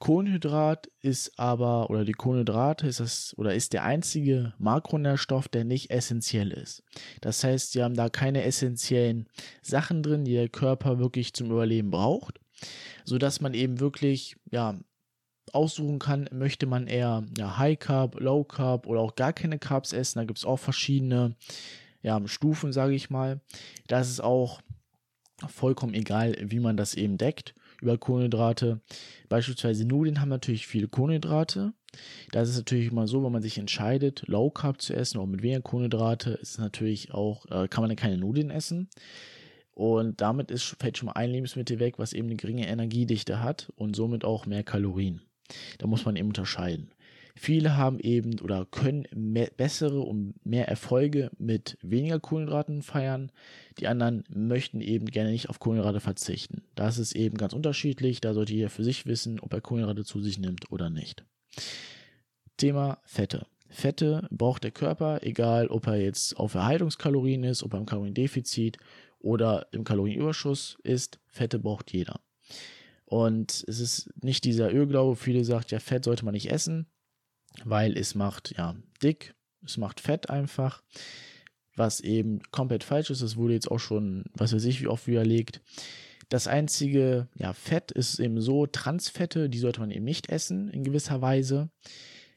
Kohlenhydrat 0.00 0.88
ist 1.02 1.38
aber, 1.38 1.90
oder 1.90 2.06
die 2.06 2.14
Kohlenhydrate 2.14 2.86
ist 2.86 3.00
das, 3.00 3.34
oder 3.36 3.54
ist 3.54 3.74
der 3.74 3.84
einzige 3.84 4.54
Makronährstoff, 4.58 5.46
der 5.46 5.64
nicht 5.64 5.90
essentiell 5.90 6.52
ist. 6.52 6.82
Das 7.20 7.44
heißt, 7.44 7.72
sie 7.72 7.82
haben 7.82 7.94
da 7.94 8.08
keine 8.08 8.42
essentiellen 8.44 9.28
Sachen 9.60 10.02
drin, 10.02 10.24
die 10.24 10.32
der 10.32 10.48
Körper 10.48 10.98
wirklich 10.98 11.34
zum 11.34 11.50
Überleben 11.50 11.90
braucht, 11.90 12.40
sodass 13.04 13.42
man 13.42 13.52
eben 13.52 13.78
wirklich, 13.78 14.36
ja, 14.50 14.80
aussuchen 15.52 15.98
kann, 15.98 16.30
möchte 16.32 16.64
man 16.64 16.86
eher 16.86 17.24
ja, 17.36 17.58
High 17.58 17.78
Carb, 17.78 18.18
Low 18.20 18.44
Carb 18.44 18.86
oder 18.86 19.00
auch 19.00 19.16
gar 19.16 19.34
keine 19.34 19.58
Carbs 19.58 19.92
essen. 19.92 20.20
Da 20.20 20.24
gibt 20.24 20.38
es 20.38 20.44
auch 20.46 20.58
verschiedene 20.58 21.34
ja, 22.02 22.20
Stufen, 22.26 22.72
sage 22.72 22.94
ich 22.94 23.10
mal. 23.10 23.40
Da 23.86 24.00
ist 24.00 24.22
auch 24.22 24.60
vollkommen 25.48 25.92
egal, 25.92 26.36
wie 26.40 26.60
man 26.60 26.76
das 26.76 26.94
eben 26.94 27.18
deckt 27.18 27.54
über 27.80 27.98
Kohlenhydrate. 27.98 28.80
Beispielsweise 29.28 29.84
Nudeln 29.86 30.20
haben 30.20 30.28
natürlich 30.28 30.66
viele 30.66 30.88
Kohlenhydrate. 30.88 31.72
Da 32.30 32.42
ist 32.42 32.50
es 32.50 32.56
natürlich 32.56 32.90
immer 32.90 33.08
so, 33.08 33.24
wenn 33.24 33.32
man 33.32 33.42
sich 33.42 33.58
entscheidet, 33.58 34.22
Low 34.26 34.50
Carb 34.50 34.80
zu 34.80 34.94
essen 34.94 35.18
oder 35.18 35.26
mit 35.26 35.42
weniger 35.42 35.62
Kohlenhydrate, 35.62 36.30
ist 36.30 36.58
natürlich 36.58 37.12
auch, 37.12 37.46
äh, 37.46 37.68
kann 37.68 37.82
man 37.82 37.90
dann 37.90 37.96
keine 37.96 38.18
Nudeln 38.18 38.50
essen. 38.50 38.88
Und 39.72 40.20
damit 40.20 40.50
ist, 40.50 40.76
fällt 40.78 40.98
schon 40.98 41.06
mal 41.06 41.12
ein 41.12 41.30
Lebensmittel 41.30 41.78
weg, 41.78 41.98
was 41.98 42.12
eben 42.12 42.28
eine 42.28 42.36
geringe 42.36 42.68
Energiedichte 42.68 43.42
hat 43.42 43.72
und 43.76 43.96
somit 43.96 44.24
auch 44.24 44.46
mehr 44.46 44.62
Kalorien. 44.62 45.22
Da 45.78 45.86
muss 45.86 46.04
man 46.04 46.16
eben 46.16 46.28
unterscheiden. 46.28 46.90
Viele 47.42 47.78
haben 47.78 48.00
eben 48.00 48.38
oder 48.40 48.66
können 48.66 49.06
mehr, 49.14 49.48
bessere 49.56 50.00
und 50.00 50.34
mehr 50.44 50.68
Erfolge 50.68 51.30
mit 51.38 51.78
weniger 51.80 52.20
Kohlenhydraten 52.20 52.82
feiern. 52.82 53.32
Die 53.78 53.86
anderen 53.86 54.24
möchten 54.28 54.82
eben 54.82 55.06
gerne 55.06 55.30
nicht 55.30 55.48
auf 55.48 55.58
Kohlenhydrate 55.58 56.00
verzichten. 56.00 56.64
Das 56.74 56.98
ist 56.98 57.16
eben 57.16 57.38
ganz 57.38 57.54
unterschiedlich. 57.54 58.20
Da 58.20 58.34
sollte 58.34 58.52
jeder 58.52 58.68
für 58.68 58.84
sich 58.84 59.06
wissen, 59.06 59.40
ob 59.40 59.54
er 59.54 59.62
Kohlenhydrate 59.62 60.04
zu 60.04 60.20
sich 60.20 60.38
nimmt 60.38 60.70
oder 60.70 60.90
nicht. 60.90 61.24
Thema 62.58 62.98
Fette. 63.04 63.46
Fette 63.70 64.28
braucht 64.30 64.62
der 64.62 64.72
Körper, 64.72 65.22
egal 65.22 65.68
ob 65.68 65.86
er 65.86 65.96
jetzt 65.96 66.36
auf 66.36 66.52
Erhaltungskalorien 66.52 67.44
ist, 67.44 67.62
ob 67.62 67.72
er 67.72 67.78
im 67.78 67.86
Kaloriendefizit 67.86 68.76
oder 69.18 69.66
im 69.72 69.84
Kalorienüberschuss 69.84 70.76
ist. 70.82 71.20
Fette 71.26 71.58
braucht 71.58 71.90
jeder. 71.90 72.20
Und 73.06 73.64
es 73.66 73.80
ist 73.80 74.10
nicht 74.22 74.44
dieser 74.44 74.70
Irrglaube, 74.70 75.16
viele 75.16 75.42
sagen, 75.46 75.64
ja, 75.70 75.78
Fett 75.78 76.04
sollte 76.04 76.26
man 76.26 76.34
nicht 76.34 76.50
essen 76.50 76.86
weil 77.64 77.96
es 77.96 78.14
macht 78.14 78.54
ja 78.56 78.76
dick, 79.02 79.34
es 79.64 79.76
macht 79.76 80.00
fett 80.00 80.30
einfach, 80.30 80.82
was 81.76 82.00
eben 82.00 82.40
komplett 82.50 82.84
falsch 82.84 83.10
ist. 83.10 83.22
Das 83.22 83.36
wurde 83.36 83.54
jetzt 83.54 83.70
auch 83.70 83.78
schon, 83.78 84.24
was 84.34 84.52
weiß 84.52 84.64
ich, 84.64 84.80
wie 84.80 84.88
oft 84.88 85.06
widerlegt. 85.06 85.60
Das 86.28 86.46
einzige 86.46 87.28
ja, 87.34 87.52
Fett 87.52 87.90
ist 87.90 88.20
eben 88.20 88.40
so, 88.40 88.66
Transfette, 88.66 89.48
die 89.48 89.58
sollte 89.58 89.80
man 89.80 89.90
eben 89.90 90.04
nicht 90.04 90.28
essen 90.28 90.68
in 90.68 90.84
gewisser 90.84 91.20
Weise. 91.20 91.70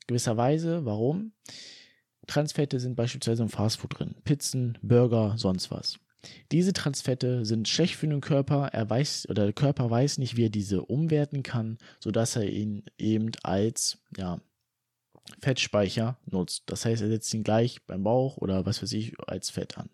Gewisser 0.08 0.36
Weise, 0.36 0.86
warum? 0.86 1.34
Transfette 2.28 2.80
sind 2.80 2.96
beispielsweise 2.96 3.44
im 3.44 3.50
Fastfood 3.50 4.00
drin. 4.00 4.16
Pizzen, 4.24 4.78
Burger, 4.82 5.36
sonst 5.38 5.72
was. 5.72 6.00
Diese 6.52 6.74
Transfette 6.74 7.46
sind 7.46 7.68
schlecht 7.68 7.96
für 7.96 8.08
den 8.08 8.22
Körper. 8.22 8.70
Er 8.72 8.90
weiß 8.90 9.28
oder 9.30 9.44
der 9.44 9.54
Körper 9.54 9.90
weiß 9.90 10.18
nicht, 10.18 10.38
wie 10.38 10.46
er 10.46 10.50
diese 10.50 10.82
umwerten 10.82 11.44
kann, 11.44 11.78
sodass 12.00 12.36
er 12.36 12.50
ihn 12.50 12.84
eben 12.98 13.32
als 13.44 14.00
ja, 14.18 14.40
Fettspeicher 15.40 16.18
nutzt. 16.26 16.64
Das 16.68 16.86
heißt, 16.86 17.02
er 17.02 17.10
setzt 17.10 17.34
ihn 17.34 17.44
gleich 17.44 17.82
beim 17.86 18.04
Bauch 18.04 18.38
oder 18.38 18.66
was 18.66 18.82
weiß 18.82 18.92
ich 18.94 19.14
als 19.28 19.50
Fett 19.50 19.78
an. 19.78 19.90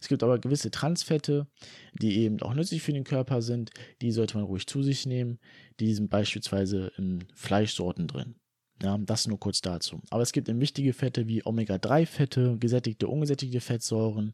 Es 0.00 0.08
gibt 0.08 0.22
aber 0.22 0.38
gewisse 0.38 0.70
Transfette, 0.70 1.46
die 1.92 2.20
eben 2.20 2.40
auch 2.40 2.54
nützlich 2.54 2.82
für 2.82 2.92
den 2.92 3.04
Körper 3.04 3.42
sind. 3.42 3.70
Die 4.00 4.12
sollte 4.12 4.36
man 4.36 4.46
ruhig 4.46 4.66
zu 4.66 4.82
sich 4.82 5.06
nehmen. 5.06 5.38
Die 5.80 5.94
sind 5.94 6.10
beispielsweise 6.10 6.92
in 6.96 7.24
Fleischsorten 7.34 8.06
drin. 8.08 8.34
Ja, 8.82 8.96
das 8.96 9.26
nur 9.26 9.40
kurz 9.40 9.60
dazu. 9.60 10.00
Aber 10.10 10.22
es 10.22 10.32
gibt 10.32 10.48
eben 10.48 10.60
wichtige 10.60 10.92
Fette 10.92 11.26
wie 11.26 11.44
Omega-3-Fette, 11.44 12.58
gesättigte, 12.60 13.08
ungesättigte 13.08 13.60
Fettsäuren, 13.60 14.32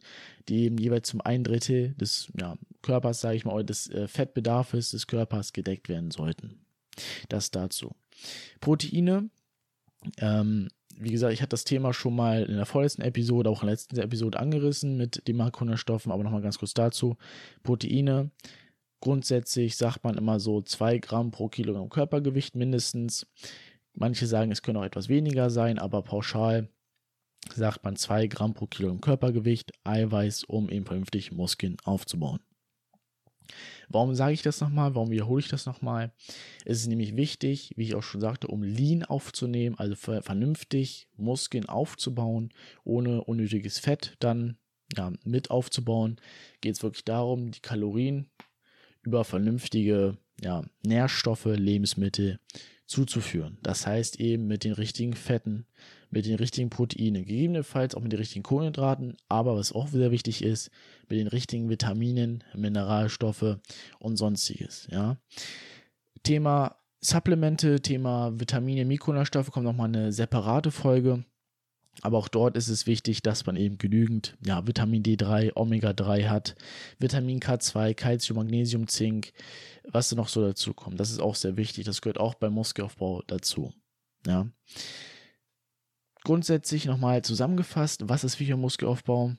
die 0.49 0.65
eben 0.65 0.77
jeweils 0.77 1.09
zum 1.09 1.23
ein 1.23 1.45
Drittel 1.45 1.95
des 1.95 2.31
ja, 2.39 2.59
Körpers, 2.83 3.23
sage 3.23 3.37
ich 3.37 3.47
mal, 3.47 3.65
des 3.65 3.89
äh, 3.89 4.07
Fettbedarfs 4.07 4.91
des 4.91 5.07
Körpers 5.07 5.55
gedeckt 5.55 5.89
werden 5.89 6.11
sollten. 6.11 6.61
Das 7.31 7.51
dazu. 7.51 7.97
Proteine 8.61 9.31
ähm, 10.19 10.69
wie 10.97 11.11
gesagt, 11.11 11.33
ich 11.33 11.41
hatte 11.41 11.51
das 11.51 11.65
Thema 11.65 11.93
schon 11.93 12.15
mal 12.15 12.45
in 12.45 12.57
der 12.57 12.67
vorletzten 12.67 13.03
Episode, 13.03 13.51
auch 13.51 13.63
in 13.63 13.67
der 13.67 13.75
letzten 13.75 13.99
Episode 13.99 14.39
angerissen 14.39 14.97
mit 14.97 15.27
den 15.27 15.37
Makronährstoffen, 15.37 16.13
aber 16.13 16.23
nochmal 16.23 16.43
ganz 16.43 16.59
kurz 16.59 16.75
dazu. 16.75 17.17
Proteine. 17.63 18.31
Grundsätzlich 19.01 19.77
sagt 19.77 20.05
man 20.05 20.17
immer 20.17 20.41
so 20.41 20.63
2 20.63 20.99
Gramm 20.99 21.31
pro 21.31 21.49
Kilogramm 21.49 21.91
Körpergewicht 21.91 22.57
mindestens. 22.57 23.27
Manche 23.93 24.27
sagen, 24.27 24.51
es 24.51 24.63
können 24.63 24.79
auch 24.79 24.85
etwas 24.85 25.09
weniger 25.09 25.51
sein, 25.51 25.79
aber 25.79 26.03
pauschal 26.03 26.69
sagt 27.55 27.85
man 27.85 27.97
2 27.97 28.29
Gramm 28.29 28.55
pro 28.55 28.67
Kilogramm 28.67 29.01
Körpergewicht 29.01 29.73
Eiweiß, 29.85 30.45
um 30.45 30.71
eben 30.71 30.87
vernünftig 30.87 31.33
Muskeln 31.33 31.77
aufzubauen. 31.85 32.41
Warum 33.89 34.15
sage 34.15 34.33
ich 34.35 34.43
das 34.43 34.61
nochmal? 34.61 34.95
Warum 34.95 35.11
wiederhole 35.11 35.41
ich 35.41 35.49
das 35.49 35.67
nochmal? 35.67 36.13
Es 36.65 36.81
ist 36.81 36.87
nämlich 36.87 37.17
wichtig, 37.17 37.73
wie 37.77 37.85
ich 37.85 37.95
auch 37.95 38.03
schon 38.03 38.21
sagte, 38.21 38.49
um 38.49 38.63
Lean 38.63 39.05
aufzunehmen, 39.05 39.77
also 39.79 39.95
vernünftig 39.95 41.09
Muskeln 41.17 41.67
aufzubauen, 41.67 42.51
ohne 42.85 43.25
unnötiges 43.25 43.79
Fett 43.79 44.17
dann 44.21 44.57
ja, 44.97 45.13
mit 45.25 45.51
aufzubauen, 45.51 46.17
geht 46.61 46.77
es 46.77 46.83
wirklich 46.83 47.05
darum, 47.05 47.51
die 47.51 47.61
Kalorien 47.61 48.31
über 49.03 49.25
vernünftige 49.25 50.17
ja, 50.41 50.63
Nährstoffe, 50.83 51.47
Lebensmittel 51.47 52.41
zuzuführen. 52.87 53.59
Das 53.63 53.87
heißt 53.87 54.21
eben 54.21 54.47
mit 54.47 54.65
den 54.65 54.73
richtigen 54.73 55.15
Fetten, 55.15 55.67
mit 56.11 56.27
den 56.27 56.37
richtigen 56.37 56.71
Proteinen, 56.71 57.25
gegebenenfalls 57.25 57.95
auch 57.95 58.01
mit 58.01 58.13
den 58.13 58.19
richtigen 58.19 58.43
Kohlenhydraten, 58.43 59.17
aber 59.29 59.57
was 59.57 59.73
auch 59.73 59.89
sehr 59.89 60.11
wichtig 60.11 60.43
ist, 60.43 60.71
mit 61.09 61.19
den 61.19 61.29
richtigen 61.29 61.69
Vitaminen, 61.69 62.45
Mineralstoffe 62.55 63.59
und 63.99 64.17
sonstiges. 64.17 64.89
Ja. 64.91 65.19
Thema 66.23 66.77
Supplemente, 67.01 67.81
Thema 67.81 68.33
Vitamine, 68.41 68.87
Mikronährstoffe 68.87 69.51
kommt 69.51 69.67
nochmal 69.67 69.89
eine 69.89 70.13
separate 70.13 70.71
Folge. 70.71 71.25
Aber 72.03 72.19
auch 72.19 72.29
dort 72.29 72.57
ist 72.57 72.69
es 72.69 72.87
wichtig, 72.87 73.23
dass 73.23 73.47
man 73.47 73.57
eben 73.57 73.79
genügend 73.79 74.37
ja, 74.45 74.67
Vitamin 74.67 75.03
D3, 75.03 75.53
Omega-3 75.55 76.29
hat, 76.29 76.57
Vitamin 76.99 77.41
K2, 77.41 77.95
Calcium, 77.95 78.39
Magnesium, 78.39 78.89
Zink, 78.89 79.33
was 79.85 80.09
da 80.09 80.17
noch 80.17 80.29
so 80.29 80.41
dazu 80.41 80.75
kommt. 80.75 80.99
Das 80.99 81.11
ist 81.11 81.21
auch 81.21 81.35
sehr 81.35 81.57
wichtig. 81.57 81.85
Das 81.85 82.01
gehört 82.01 82.19
auch 82.19 82.35
beim 82.35 82.55
Muskelaufbau 82.55 83.23
dazu. 83.27 83.73
Ja. 84.27 84.49
Grundsätzlich 86.25 86.87
nochmal 86.87 87.23
zusammengefasst, 87.23 88.09
was 88.09 88.25
ist 88.25 88.41
wichtig 88.41 88.55
im 88.55 88.61
Muskelaufbau? 88.63 89.35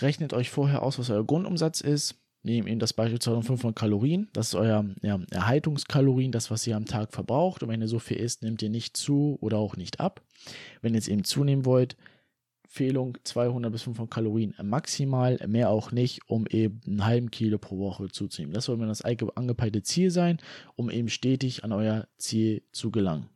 Rechnet 0.00 0.32
euch 0.32 0.50
vorher 0.50 0.82
aus, 0.82 0.98
was 0.98 1.10
euer 1.10 1.26
Grundumsatz 1.26 1.80
ist. 1.80 2.14
Nehmt 2.44 2.68
eben 2.68 2.78
das 2.78 2.92
Beispiel 2.92 3.20
2500 3.20 3.76
Kalorien. 3.76 4.28
Das 4.32 4.48
ist 4.48 4.54
euer 4.54 4.84
ja, 5.02 5.20
Erhaltungskalorien, 5.30 6.32
das, 6.32 6.50
was 6.50 6.66
ihr 6.66 6.76
am 6.76 6.86
Tag 6.86 7.12
verbraucht. 7.12 7.62
Und 7.62 7.68
wenn 7.68 7.80
ihr 7.80 7.88
so 7.88 7.98
viel 7.98 8.16
isst, 8.16 8.42
nehmt 8.42 8.62
ihr 8.62 8.70
nicht 8.70 8.96
zu 8.96 9.36
oder 9.40 9.58
auch 9.58 9.76
nicht 9.76 10.00
ab. 10.00 10.22
Wenn 10.80 10.94
ihr 10.94 10.98
jetzt 10.98 11.08
eben 11.08 11.24
zunehmen 11.24 11.64
wollt, 11.64 11.96
Empfehlung 12.64 13.18
200 13.24 13.70
bis 13.70 13.82
500 13.82 14.10
Kalorien 14.10 14.54
maximal, 14.62 15.38
mehr 15.46 15.70
auch 15.70 15.92
nicht, 15.92 16.20
um 16.26 16.46
eben 16.46 16.80
einen 16.86 17.04
halben 17.04 17.30
Kilo 17.30 17.58
pro 17.58 17.78
Woche 17.78 18.08
zuzunehmen. 18.08 18.54
Das 18.54 18.64
soll 18.64 18.76
mir 18.76 18.86
das 18.86 19.02
angepeilte 19.02 19.82
Ziel 19.82 20.10
sein, 20.10 20.38
um 20.74 20.88
eben 20.88 21.08
stetig 21.08 21.64
an 21.64 21.72
euer 21.72 22.08
Ziel 22.16 22.62
zu 22.72 22.90
gelangen. 22.90 23.28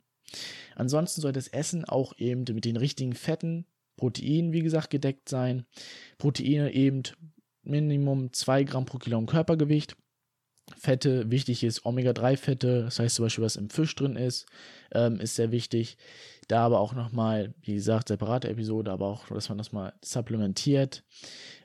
Ansonsten 0.75 1.21
soll 1.21 1.31
das 1.31 1.47
Essen 1.47 1.85
auch 1.85 2.13
eben 2.17 2.45
mit 2.53 2.65
den 2.65 2.77
richtigen 2.77 3.13
Fetten, 3.13 3.65
Proteinen, 3.97 4.53
wie 4.53 4.61
gesagt, 4.61 4.89
gedeckt 4.89 5.27
sein. 5.27 5.65
Proteine 6.17 6.73
eben 6.73 7.03
Minimum 7.63 8.31
2 8.31 8.63
Gramm 8.63 8.85
pro 8.85 8.97
Kilo 8.99 9.21
Körpergewicht. 9.25 9.95
Fette, 10.75 11.31
wichtig 11.31 11.63
ist 11.63 11.85
Omega-3-Fette, 11.85 12.83
das 12.83 12.99
heißt 12.99 13.15
zum 13.15 13.25
Beispiel, 13.25 13.43
was 13.43 13.55
im 13.55 13.69
Fisch 13.69 13.95
drin 13.95 14.17
ist, 14.17 14.45
ähm, 14.91 15.19
ist 15.19 15.35
sehr 15.35 15.51
wichtig. 15.51 15.97
Da 16.49 16.65
aber 16.65 16.79
auch 16.79 16.93
nochmal, 16.93 17.53
wie 17.61 17.75
gesagt, 17.75 18.09
separate 18.09 18.49
Episode, 18.49 18.91
aber 18.91 19.07
auch, 19.07 19.27
dass 19.27 19.49
man 19.49 19.57
das 19.57 19.71
mal 19.71 19.93
supplementiert. 20.03 21.03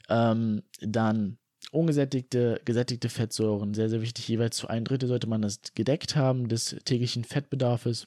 Ähm, 0.09 0.63
dann 0.81 1.39
ungesättigte, 1.73 2.61
gesättigte 2.65 3.09
Fettsäuren, 3.09 3.75
sehr, 3.75 3.89
sehr 3.89 4.03
wichtig. 4.03 4.29
Jeweils 4.29 4.57
zu 4.57 4.69
ein 4.69 4.85
Drittel 4.85 5.09
sollte 5.09 5.27
man 5.27 5.43
das 5.43 5.61
gedeckt 5.75 6.17
haben 6.17 6.49
des 6.49 6.77
täglichen 6.85 7.25
Fettbedarfs. 7.25 8.07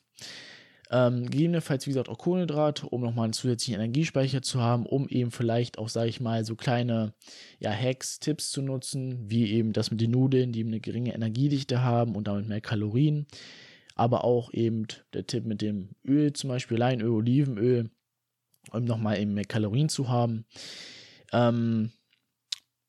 Ähm, 0.92 1.30
gegebenenfalls, 1.30 1.86
wie 1.86 1.90
gesagt, 1.90 2.10
auch 2.10 2.18
Kohlenhydrate, 2.18 2.88
um 2.88 3.02
nochmal 3.02 3.26
einen 3.26 3.34
zusätzlichen 3.34 3.82
Energiespeicher 3.82 4.42
zu 4.44 4.62
haben, 4.62 4.86
um 4.86 5.08
eben 5.10 5.32
vielleicht 5.32 5.80
auch, 5.80 5.90
sage 5.90 6.10
ich 6.10 6.22
mal, 6.22 6.46
so 6.46 6.56
kleine 6.56 7.14
ja, 7.60 7.72
Hacks, 7.72 8.20
Tipps 8.20 8.52
zu 8.52 8.62
nutzen, 8.62 9.30
wie 9.30 9.52
eben 9.52 9.74
das 9.74 9.90
mit 9.90 10.00
den 10.00 10.12
Nudeln, 10.12 10.52
die 10.52 10.64
eine 10.64 10.80
geringe 10.80 11.14
Energiedichte 11.14 11.82
haben 11.82 12.16
und 12.16 12.28
damit 12.28 12.48
mehr 12.48 12.62
Kalorien. 12.62 13.26
Aber 13.96 14.24
auch 14.24 14.54
eben 14.54 14.86
der 15.14 15.26
Tipp 15.26 15.46
mit 15.46 15.62
dem 15.62 15.90
Öl, 16.06 16.34
zum 16.34 16.50
Beispiel 16.50 16.78
Leinöl, 16.78 17.10
Olivenöl, 17.10 17.90
um 18.72 18.84
nochmal 18.84 19.20
eben 19.20 19.34
mehr 19.34 19.46
Kalorien 19.46 19.90
zu 19.90 20.10
haben. 20.10 20.46
Ähm, 21.32 21.92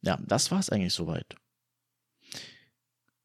ja, 0.03 0.19
das 0.27 0.51
war 0.51 0.59
es 0.59 0.69
eigentlich 0.69 0.93
soweit. 0.93 1.37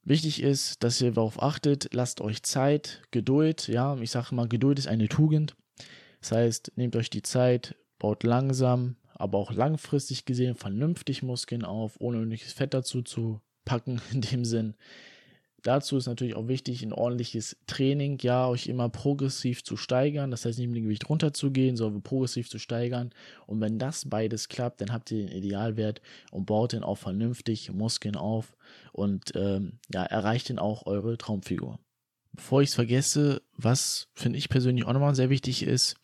Wichtig 0.03 0.41
ist, 0.41 0.83
dass 0.83 0.99
ihr 0.99 1.11
darauf 1.11 1.41
achtet, 1.41 1.93
lasst 1.93 2.21
euch 2.21 2.41
Zeit, 2.43 3.03
Geduld, 3.11 3.67
ja, 3.67 3.97
ich 3.97 4.09
sage 4.09 4.33
mal, 4.33 4.47
Geduld 4.47 4.79
ist 4.79 4.87
eine 4.87 5.07
Tugend. 5.07 5.55
Das 6.21 6.31
heißt, 6.31 6.73
nehmt 6.75 6.95
euch 6.95 7.09
die 7.09 7.21
Zeit, 7.21 7.75
baut 7.99 8.23
langsam, 8.23 8.95
aber 9.13 9.37
auch 9.37 9.51
langfristig 9.51 10.25
gesehen 10.25 10.55
vernünftig 10.55 11.21
Muskeln 11.21 11.63
auf, 11.63 11.99
ohne 11.99 12.17
unnötiges 12.19 12.53
Fett 12.53 12.73
dazu 12.73 13.03
zu 13.03 13.41
packen, 13.63 14.01
in 14.11 14.21
dem 14.21 14.43
Sinn. 14.43 14.75
Dazu 15.63 15.97
ist 15.97 16.07
natürlich 16.07 16.35
auch 16.35 16.47
wichtig, 16.47 16.81
ein 16.81 16.93
ordentliches 16.93 17.55
Training, 17.67 18.17
ja, 18.21 18.47
euch 18.47 18.67
immer 18.67 18.89
progressiv 18.89 19.63
zu 19.63 19.77
steigern. 19.77 20.31
Das 20.31 20.45
heißt, 20.45 20.57
nicht 20.57 20.69
mit 20.69 20.77
dem 20.77 20.83
Gewicht 20.85 21.07
runterzugehen, 21.07 21.77
sondern 21.77 22.01
progressiv 22.01 22.49
zu 22.49 22.57
steigern. 22.57 23.11
Und 23.45 23.61
wenn 23.61 23.77
das 23.77 24.09
beides 24.09 24.49
klappt, 24.49 24.81
dann 24.81 24.91
habt 24.91 25.11
ihr 25.11 25.27
den 25.27 25.37
Idealwert 25.37 26.01
und 26.31 26.45
baut 26.45 26.73
den 26.73 26.83
auch 26.83 26.97
vernünftig 26.97 27.71
Muskeln 27.71 28.15
auf 28.15 28.55
und 28.91 29.33
ähm, 29.35 29.73
ja, 29.93 30.03
erreicht 30.03 30.49
dann 30.49 30.59
auch 30.59 30.85
eure 30.87 31.17
Traumfigur. 31.17 31.79
Bevor 32.33 32.61
ich 32.61 32.69
es 32.69 32.75
vergesse, 32.75 33.41
was 33.57 34.07
finde 34.13 34.39
ich 34.39 34.49
persönlich 34.49 34.85
auch 34.85 34.93
nochmal 34.93 35.15
sehr 35.15 35.29
wichtig 35.29 35.63
ist, 35.63 35.97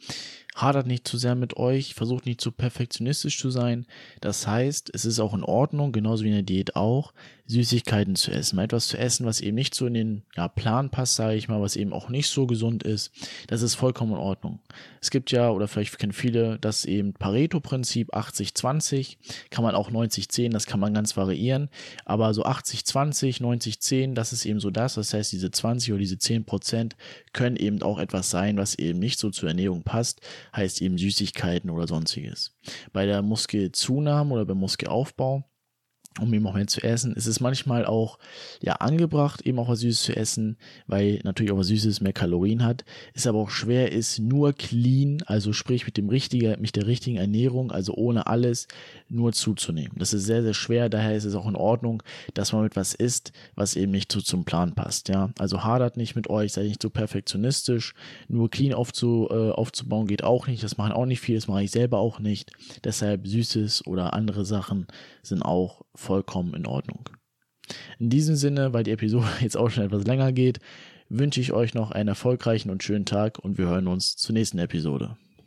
hadert 0.57 0.87
nicht 0.87 1.07
zu 1.07 1.17
sehr 1.17 1.35
mit 1.35 1.55
euch, 1.57 1.93
versucht 1.93 2.25
nicht 2.25 2.41
zu 2.41 2.51
perfektionistisch 2.51 3.37
zu 3.37 3.51
sein. 3.51 3.85
Das 4.21 4.47
heißt, 4.47 4.89
es 4.93 5.05
ist 5.05 5.19
auch 5.19 5.33
in 5.33 5.43
Ordnung, 5.43 5.91
genauso 5.91 6.23
wie 6.23 6.29
in 6.29 6.33
der 6.33 6.43
Diät 6.43 6.75
auch, 6.75 7.13
Süßigkeiten 7.45 8.15
zu 8.15 8.31
essen, 8.31 8.57
mal 8.57 8.63
etwas 8.63 8.87
zu 8.87 8.97
essen, 8.97 9.25
was 9.25 9.39
eben 9.39 9.55
nicht 9.55 9.73
so 9.73 9.85
in 9.87 9.93
den 9.93 10.23
ja, 10.35 10.49
Plan 10.49 10.89
passt, 10.89 11.15
sage 11.15 11.35
ich 11.35 11.47
mal, 11.47 11.61
was 11.61 11.77
eben 11.77 11.93
auch 11.93 12.09
nicht 12.09 12.27
so 12.27 12.45
gesund 12.45 12.83
ist. 12.83 13.11
Das 13.47 13.61
ist 13.61 13.75
vollkommen 13.75 14.11
in 14.11 14.17
Ordnung. 14.17 14.59
Es 14.99 15.11
gibt 15.11 15.31
ja, 15.31 15.49
oder 15.49 15.69
vielleicht 15.69 15.97
kennen 15.97 16.11
viele, 16.11 16.59
das 16.59 16.83
eben 16.83 17.13
Pareto-Prinzip 17.13 18.13
80-20, 18.13 19.15
kann 19.49 19.63
man 19.63 19.75
auch 19.75 19.89
90-10, 19.89 20.51
das 20.51 20.65
kann 20.65 20.81
man 20.81 20.93
ganz 20.93 21.15
variieren, 21.15 21.69
aber 22.03 22.33
so 22.33 22.43
80-20, 22.43 23.41
90-10, 23.41 24.13
das 24.13 24.33
ist 24.33 24.45
eben 24.45 24.59
so 24.59 24.69
das. 24.69 24.95
Das 24.95 25.13
heißt, 25.13 25.31
diese 25.31 25.49
20 25.49 25.93
oder 25.93 25.99
diese 25.99 26.17
10 26.17 26.43
Prozent 26.43 26.97
können 27.31 27.55
eben 27.55 27.81
auch 27.81 27.99
etwas 27.99 28.29
sein, 28.29 28.57
was 28.57 28.75
eben 28.75 28.99
nicht 28.99 29.19
so 29.19 29.29
zur 29.29 29.47
Ernährung 29.47 29.83
passt, 29.83 30.19
heißt 30.57 30.81
eben 30.81 30.97
Süßigkeiten 30.97 31.69
oder 31.69 31.87
sonstiges. 31.87 32.55
Bei 32.91 33.05
der 33.05 33.21
Muskelzunahme 33.21 34.33
oder 34.33 34.45
beim 34.45 34.57
Muskelaufbau 34.57 35.49
um 36.19 36.33
eben 36.33 36.45
auch 36.47 36.53
mehr 36.53 36.67
zu 36.67 36.81
essen. 36.81 37.13
Es 37.15 37.27
ist 37.27 37.39
manchmal 37.39 37.85
auch 37.85 38.17
ja 38.61 38.73
angebracht, 38.73 39.41
eben 39.41 39.59
auch 39.59 39.69
was 39.69 39.79
Süßes 39.79 40.03
zu 40.03 40.15
essen, 40.15 40.57
weil 40.87 41.19
natürlich 41.23 41.51
auch 41.51 41.57
was 41.57 41.67
Süßes 41.67 42.01
mehr 42.01 42.13
Kalorien 42.13 42.63
hat. 42.63 42.85
Es 43.13 43.27
aber 43.27 43.39
auch 43.39 43.49
schwer 43.49 43.91
ist, 43.91 44.19
nur 44.19 44.53
clean, 44.53 45.21
also 45.25 45.53
sprich 45.53 45.85
mit 45.85 45.97
dem 45.97 46.09
richtigen, 46.09 46.59
mit 46.61 46.75
der 46.75 46.87
richtigen 46.87 47.17
Ernährung, 47.17 47.71
also 47.71 47.93
ohne 47.93 48.27
alles, 48.27 48.67
nur 49.09 49.33
zuzunehmen. 49.33 49.93
Das 49.97 50.13
ist 50.13 50.25
sehr, 50.25 50.43
sehr 50.43 50.53
schwer, 50.53 50.89
daher 50.89 51.15
ist 51.15 51.25
es 51.25 51.35
auch 51.35 51.47
in 51.47 51.55
Ordnung, 51.55 52.03
dass 52.33 52.53
man 52.53 52.63
mit 52.63 52.75
was 52.75 52.93
isst, 52.93 53.31
was 53.55 53.75
eben 53.75 53.91
nicht 53.91 54.11
so 54.11 54.21
zum 54.21 54.45
Plan 54.45 54.73
passt. 54.73 55.09
Ja, 55.09 55.29
also 55.37 55.63
hadert 55.63 55.97
nicht 55.97 56.15
mit 56.15 56.29
euch, 56.29 56.53
seid 56.53 56.65
nicht 56.65 56.81
so 56.81 56.89
perfektionistisch. 56.89 57.93
Nur 58.27 58.49
clean 58.49 58.73
aufzu, 58.73 59.27
äh, 59.29 59.51
aufzubauen 59.51 60.07
geht 60.07 60.23
auch 60.23 60.47
nicht. 60.47 60.63
Das 60.63 60.77
machen 60.77 60.91
auch 60.91 61.05
nicht 61.05 61.21
viele, 61.21 61.37
das 61.37 61.47
mache 61.47 61.63
ich 61.63 61.71
selber 61.71 61.99
auch 61.99 62.19
nicht. 62.19 62.51
Deshalb 62.83 63.27
Süßes 63.27 63.87
oder 63.87 64.13
andere 64.13 64.45
Sachen 64.45 64.87
sind 65.23 65.41
auch 65.41 65.81
vollkommen 65.97 66.53
in 66.53 66.65
Ordnung. 66.65 67.09
In 67.99 68.09
diesem 68.09 68.35
Sinne, 68.35 68.73
weil 68.73 68.83
die 68.83 68.91
Episode 68.91 69.27
jetzt 69.41 69.57
auch 69.57 69.69
schon 69.69 69.83
etwas 69.83 70.05
länger 70.05 70.31
geht, 70.31 70.59
wünsche 71.09 71.41
ich 71.41 71.53
euch 71.53 71.73
noch 71.73 71.91
einen 71.91 72.09
erfolgreichen 72.09 72.69
und 72.69 72.83
schönen 72.83 73.05
Tag 73.05 73.39
und 73.39 73.57
wir 73.57 73.67
hören 73.67 73.87
uns 73.87 74.15
zur 74.15 74.33
nächsten 74.33 74.59
Episode. 74.59 75.17